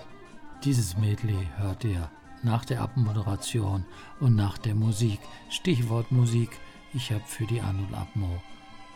Dieses 0.64 0.98
Medley 0.98 1.48
hört 1.58 1.84
ihr 1.84 2.10
nach 2.44 2.66
der 2.66 2.82
Abmoderation 2.82 3.86
und 4.20 4.36
nach 4.36 4.58
der 4.58 4.76
Musik. 4.76 5.20
Stichwort 5.50 6.12
Musik. 6.12 6.50
Ich 6.94 7.12
habe 7.12 7.24
für 7.26 7.46
die 7.46 7.62
An- 7.62 7.80
und 7.80 7.94
Abmo 7.94 8.42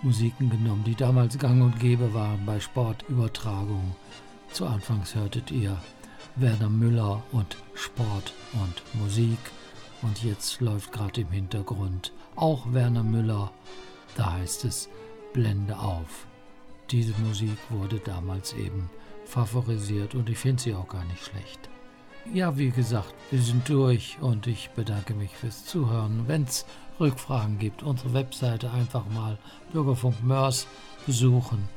Musiken 0.05 0.51
genommen, 0.51 0.83
die 0.83 0.93
damals 0.93 1.39
gang 1.39 1.63
und 1.63 1.79
gäbe 1.79 2.13
waren 2.13 2.45
bei 2.45 2.59
Sportübertragungen. 2.59 3.95
Zu 4.51 4.67
Anfangs 4.67 5.15
hörtet 5.15 5.49
ihr 5.49 5.81
Werner 6.35 6.69
Müller 6.69 7.23
und 7.31 7.57
Sport 7.73 8.33
und 8.53 9.01
Musik. 9.01 9.39
Und 10.03 10.23
jetzt 10.23 10.61
läuft 10.61 10.91
gerade 10.91 11.21
im 11.21 11.31
Hintergrund 11.31 12.13
auch 12.35 12.71
Werner 12.71 13.01
Müller. 13.01 13.51
Da 14.15 14.33
heißt 14.33 14.65
es 14.65 14.89
Blende 15.33 15.79
auf. 15.79 16.27
Diese 16.91 17.19
Musik 17.21 17.57
wurde 17.71 17.97
damals 17.97 18.53
eben 18.53 18.91
favorisiert 19.25 20.13
und 20.13 20.29
ich 20.29 20.37
finde 20.37 20.61
sie 20.61 20.75
auch 20.75 20.87
gar 20.87 21.03
nicht 21.05 21.25
schlecht. 21.25 21.67
Ja, 22.31 22.59
wie 22.59 22.69
gesagt, 22.69 23.15
wir 23.31 23.41
sind 23.41 23.67
durch 23.69 24.17
und 24.21 24.45
ich 24.45 24.69
bedanke 24.75 25.15
mich 25.15 25.31
fürs 25.31 25.65
Zuhören. 25.65 26.25
Wenn 26.27 26.43
es 26.43 26.67
Rückfragen 26.99 27.59
gibt, 27.59 27.83
unsere 27.83 28.13
Webseite 28.13 28.71
einfach 28.71 29.05
mal 29.13 29.37
Bürgerfunk 29.71 30.23
Mörs 30.23 30.67
besuchen. 31.05 31.67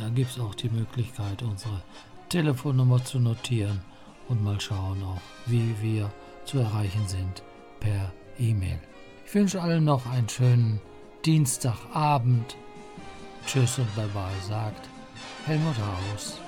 Da 0.00 0.08
gibt 0.08 0.30
es 0.30 0.40
auch 0.40 0.54
die 0.54 0.68
Möglichkeit, 0.68 1.42
unsere 1.42 1.82
Telefonnummer 2.28 3.04
zu 3.04 3.18
notieren 3.18 3.80
und 4.28 4.42
mal 4.42 4.60
schauen 4.60 5.02
auch, 5.02 5.20
wie 5.46 5.74
wir 5.80 6.10
zu 6.44 6.58
erreichen 6.58 7.06
sind 7.06 7.42
per 7.80 8.12
E-Mail. 8.38 8.78
Ich 9.26 9.34
wünsche 9.34 9.60
allen 9.60 9.84
noch 9.84 10.06
einen 10.06 10.28
schönen 10.28 10.80
Dienstagabend. 11.24 12.56
Tschüss 13.46 13.78
und 13.78 13.94
bye 13.94 14.08
bye, 14.08 14.30
sagt 14.46 14.88
Helmut 15.46 15.76
Haus. 15.78 16.38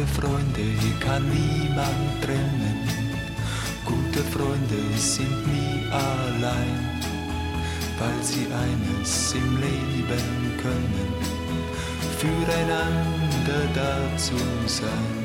Gute 0.00 0.12
Freunde 0.22 0.64
kann 0.98 1.28
niemand 1.28 2.22
trennen. 2.22 2.88
Gute 3.84 4.24
Freunde 4.32 4.80
sind 4.96 5.46
nie 5.46 5.84
allein, 5.92 7.02
weil 7.98 8.22
sie 8.22 8.46
eines 8.46 9.34
im 9.34 9.60
Leben 9.60 10.56
können, 10.56 11.12
füreinander 12.16 13.62
dazu 13.74 14.36
sein. 14.64 15.20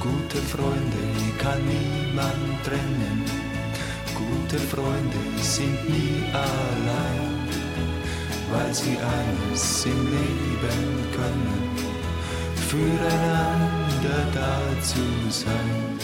Gute 0.00 0.38
Freunde 0.38 1.04
kann 1.38 1.62
niemand 1.64 2.64
trennen. 2.64 3.22
Gute 4.12 4.58
Freunde 4.58 5.22
sind 5.40 5.88
nie 5.88 6.24
allein, 6.32 7.46
weil 8.50 8.74
sie 8.74 8.98
eines 8.98 9.84
im 9.86 10.10
Leben 10.10 11.12
können 11.14 11.91
füreinander 12.72 14.24
da 14.32 14.58
zu 14.80 15.04
sein. 15.28 15.98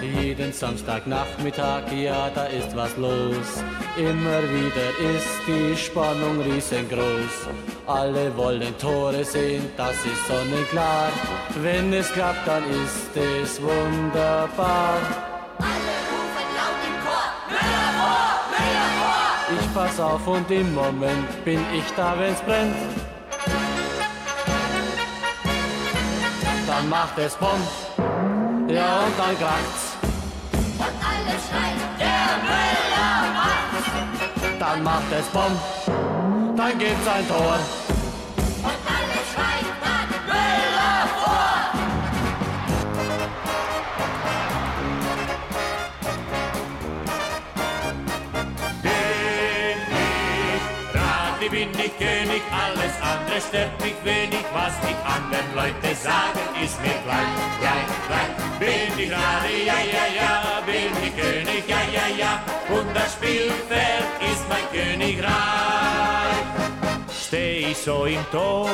Jeden 0.00 0.52
Samstagnachmittag, 0.52 1.90
ja, 1.92 2.30
da 2.30 2.44
ist 2.44 2.76
was 2.76 2.96
los. 2.96 3.64
Immer 3.98 4.42
wieder 4.44 4.90
ist 5.16 5.40
die 5.48 5.76
Spannung 5.76 6.40
riesengroß. 6.40 7.48
Alle 7.88 8.36
wollen 8.36 8.78
Tore 8.78 9.24
sehen, 9.24 9.68
das 9.76 9.96
ist 10.06 10.24
sonnenklar. 10.28 11.10
Wenn 11.60 11.92
es 11.92 12.08
klappt, 12.12 12.46
dann 12.46 12.62
ist 12.62 13.16
es 13.16 13.60
wunderbar. 13.60 14.98
Alle 15.58 15.96
rufen 16.12 16.46
laut 16.54 16.80
im 16.86 16.96
Chor, 17.02 17.26
Müller 17.50 17.90
vor, 17.98 18.22
Müller 18.54 18.90
vor! 19.00 19.58
Ich 19.58 19.74
pass 19.74 19.98
auf 19.98 20.24
und 20.28 20.48
im 20.48 20.72
Moment 20.76 21.44
bin 21.44 21.58
ich 21.74 21.92
da, 21.96 22.14
wenn's 22.20 22.40
brennt. 22.42 22.76
Dann 26.68 26.88
macht 26.88 27.18
es 27.18 27.34
Pomp, 27.34 27.66
ja 28.68 29.00
und 29.00 29.18
dann 29.18 29.36
kracht's. 29.40 29.96
Und 30.78 30.86
alle 30.86 31.36
schreien! 31.48 31.97
Dann 34.58 34.82
macht 34.82 35.12
es 35.12 35.26
Pomp, 35.26 35.56
dann 36.56 36.78
gibt's 36.78 37.06
ein 37.06 37.28
Tor. 37.28 37.58
Und 38.60 38.78
alle 38.96 39.20
schreien 39.30 39.72
dann, 39.84 40.08
Müller 40.26 41.06
vor! 41.14 41.54
Bin 48.82 48.90
ich 50.02 50.92
Radi, 50.92 51.48
bin 51.48 51.70
ich 51.78 51.96
König, 51.96 52.42
alles 52.50 52.94
andere 53.00 53.40
stört 53.40 53.80
mich 53.80 53.94
wenig, 54.02 54.44
was 54.52 54.74
die 54.80 54.96
anderen 55.06 55.54
Leute 55.54 55.94
sagen, 55.94 56.44
ist 56.60 56.80
mir 56.82 56.98
gleich, 57.04 57.34
gleich, 57.60 57.88
gleich. 58.08 58.32
Bin 58.58 58.98
ich 58.98 59.12
Radi, 59.12 59.56
ja, 59.66 59.78
ja, 59.78 60.06
ja, 60.20 60.27
König, 61.58 61.68
ja, 61.68 61.80
ja, 61.92 62.16
ja, 62.16 62.42
und 62.68 62.94
das 62.94 63.14
Spielfeld 63.14 64.04
ist 64.20 64.48
mein 64.48 64.64
Königreich. 64.70 65.32
Steh 67.26 67.70
ich 67.70 67.78
so 67.78 68.04
im 68.04 68.24
Tor, 68.30 68.68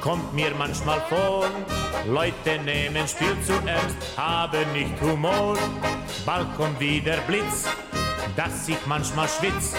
kommt 0.00 0.34
mir 0.34 0.52
manchmal 0.56 1.00
vor, 1.08 1.46
Leute 2.06 2.62
nehmen 2.64 3.06
Spiel 3.08 3.36
zu 3.44 3.54
ernst, 3.66 3.96
haben 4.16 4.72
nicht 4.72 5.00
Humor. 5.00 5.56
Bald 6.26 6.54
kommt 6.56 6.78
wieder 6.80 7.16
Blitz, 7.26 7.64
dass 8.36 8.68
ich 8.68 8.78
manchmal 8.86 9.28
schwitz, 9.28 9.74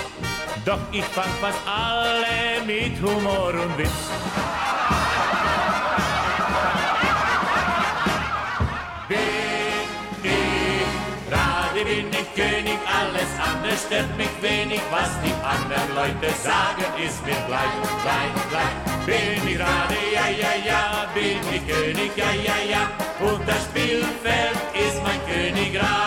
doch 0.65 0.79
ich 0.91 1.05
fang 1.05 1.31
fast 1.41 1.59
alle 1.65 2.65
mit 2.65 3.01
Humor 3.01 3.53
und 3.53 3.77
Witz. 3.77 4.88
König, 12.39 12.79
alles 12.87 13.31
andere 13.37 13.75
stört 13.75 14.15
mich 14.15 14.31
wenig. 14.41 14.79
Was 14.91 15.11
die 15.21 15.35
anderen 15.43 15.93
Leute 15.93 16.33
sagen, 16.41 16.85
ist 17.05 17.21
mir 17.25 17.35
gleich, 17.47 17.75
gleich, 18.01 18.35
gleich. 18.49 19.05
Bin 19.05 19.45
ich 19.45 19.57
gerade, 19.57 19.95
ja, 20.13 20.27
ja, 20.29 20.53
ja, 20.65 21.05
bin 21.13 21.39
ich 21.53 21.67
König, 21.67 22.11
ja, 22.15 22.31
ja, 22.31 22.55
ja. 22.71 22.81
Und 23.19 23.45
das 23.45 23.65
Spielfeld 23.65 24.57
ist 24.73 25.03
mein 25.03 25.19
Königreich. 25.27 25.98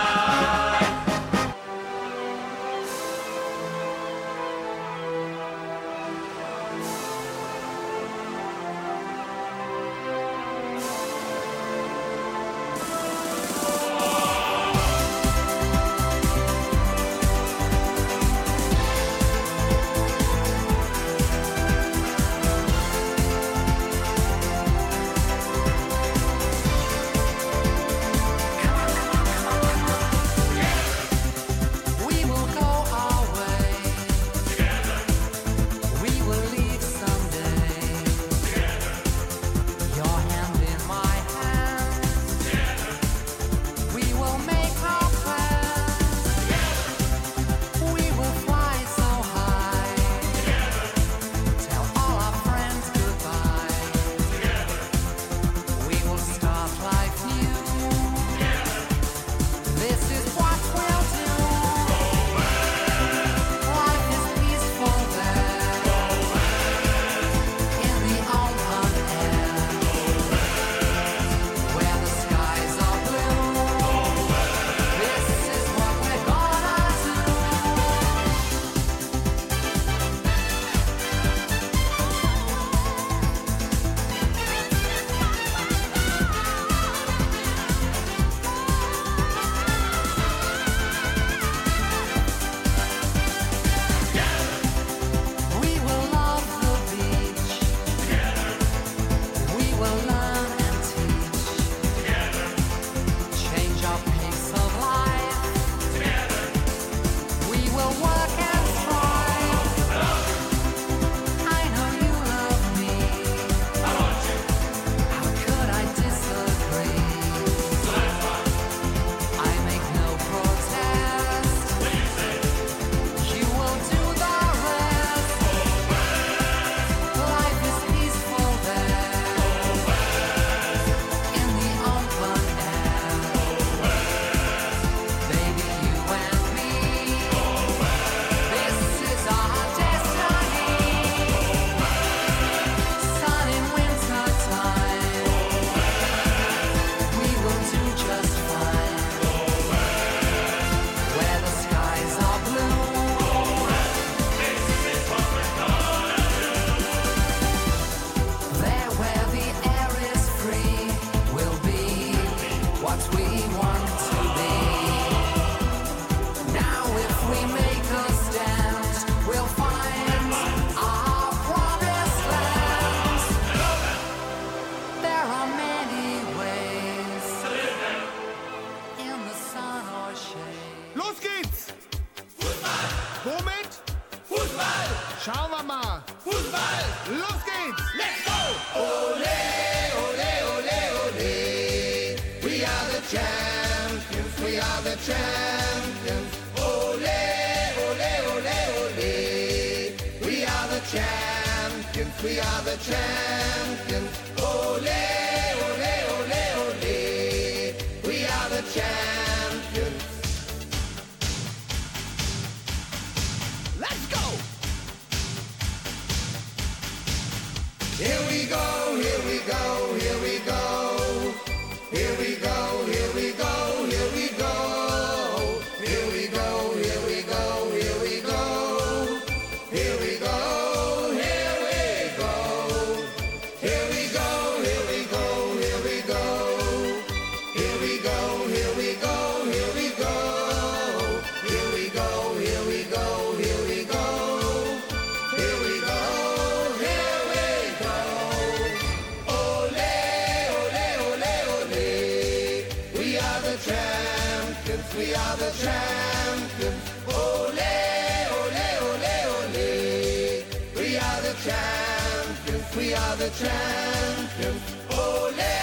champions, 261.53 262.75
we 262.75 262.93
are 262.93 263.15
the 263.17 263.29
champions. 263.41 264.63
Ole, 264.91 265.53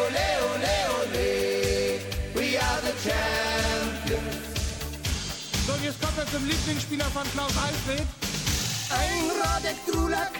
ole, 0.00 0.28
ole, 0.48 0.76
ole, 0.98 1.28
we 2.34 2.56
are 2.56 2.80
the 2.88 2.94
champions. 3.06 4.36
So, 5.66 5.72
jetzt 5.84 6.00
kommt 6.00 6.18
er 6.18 6.26
zum 6.26 6.46
Lieblingsspieler 6.46 7.10
von 7.16 7.24
Klaus 7.32 7.56
Alfred. 7.56 8.06
Ein 8.90 9.24
Radek 9.40 9.76
Trulak. 9.86 10.32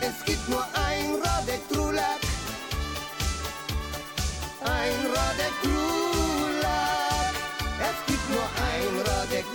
Es 0.00 0.24
gibt 0.24 0.48
nur 0.48 0.64
ein 0.88 1.14
Radek 1.22 1.62
Trulak. 1.70 2.20
Ein 4.64 5.00
Radek 5.14 5.54
Trulak. 5.62 7.34
Es 7.88 7.98
gibt 8.06 8.30
nur 8.30 8.46
ein 8.70 8.92
Radek 9.06 9.51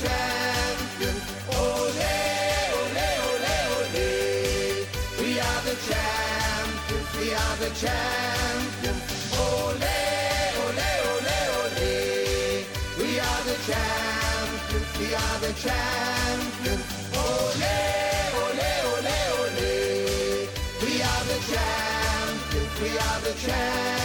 champions. 0.00 1.22
Ole, 1.58 2.14
ole, 2.78 3.06
ole, 3.26 3.54
ole. 3.74 4.86
We 5.20 5.30
are 5.40 5.62
the 5.68 5.76
champions. 5.88 7.08
We 7.18 7.34
are 7.34 7.56
the 7.62 7.70
champions. 7.82 9.02
Ole, 9.34 9.96
ole, 10.62 10.88
ole, 11.10 11.36
ole. 11.58 11.92
We 12.98 13.08
are 13.28 13.42
the 13.50 13.56
champions. 13.68 14.88
We 15.00 15.08
are 15.24 15.38
the 15.44 15.52
champions. 15.64 16.84
Ole, 17.18 17.74
ole, 18.42 18.70
ole, 18.90 19.18
ole. 19.40 19.70
We 20.82 20.92
are 21.10 21.24
the 21.32 21.38
champions. 21.50 22.72
We 22.82 22.90
are 23.06 23.20
the 23.26 23.34
champions. 23.44 23.97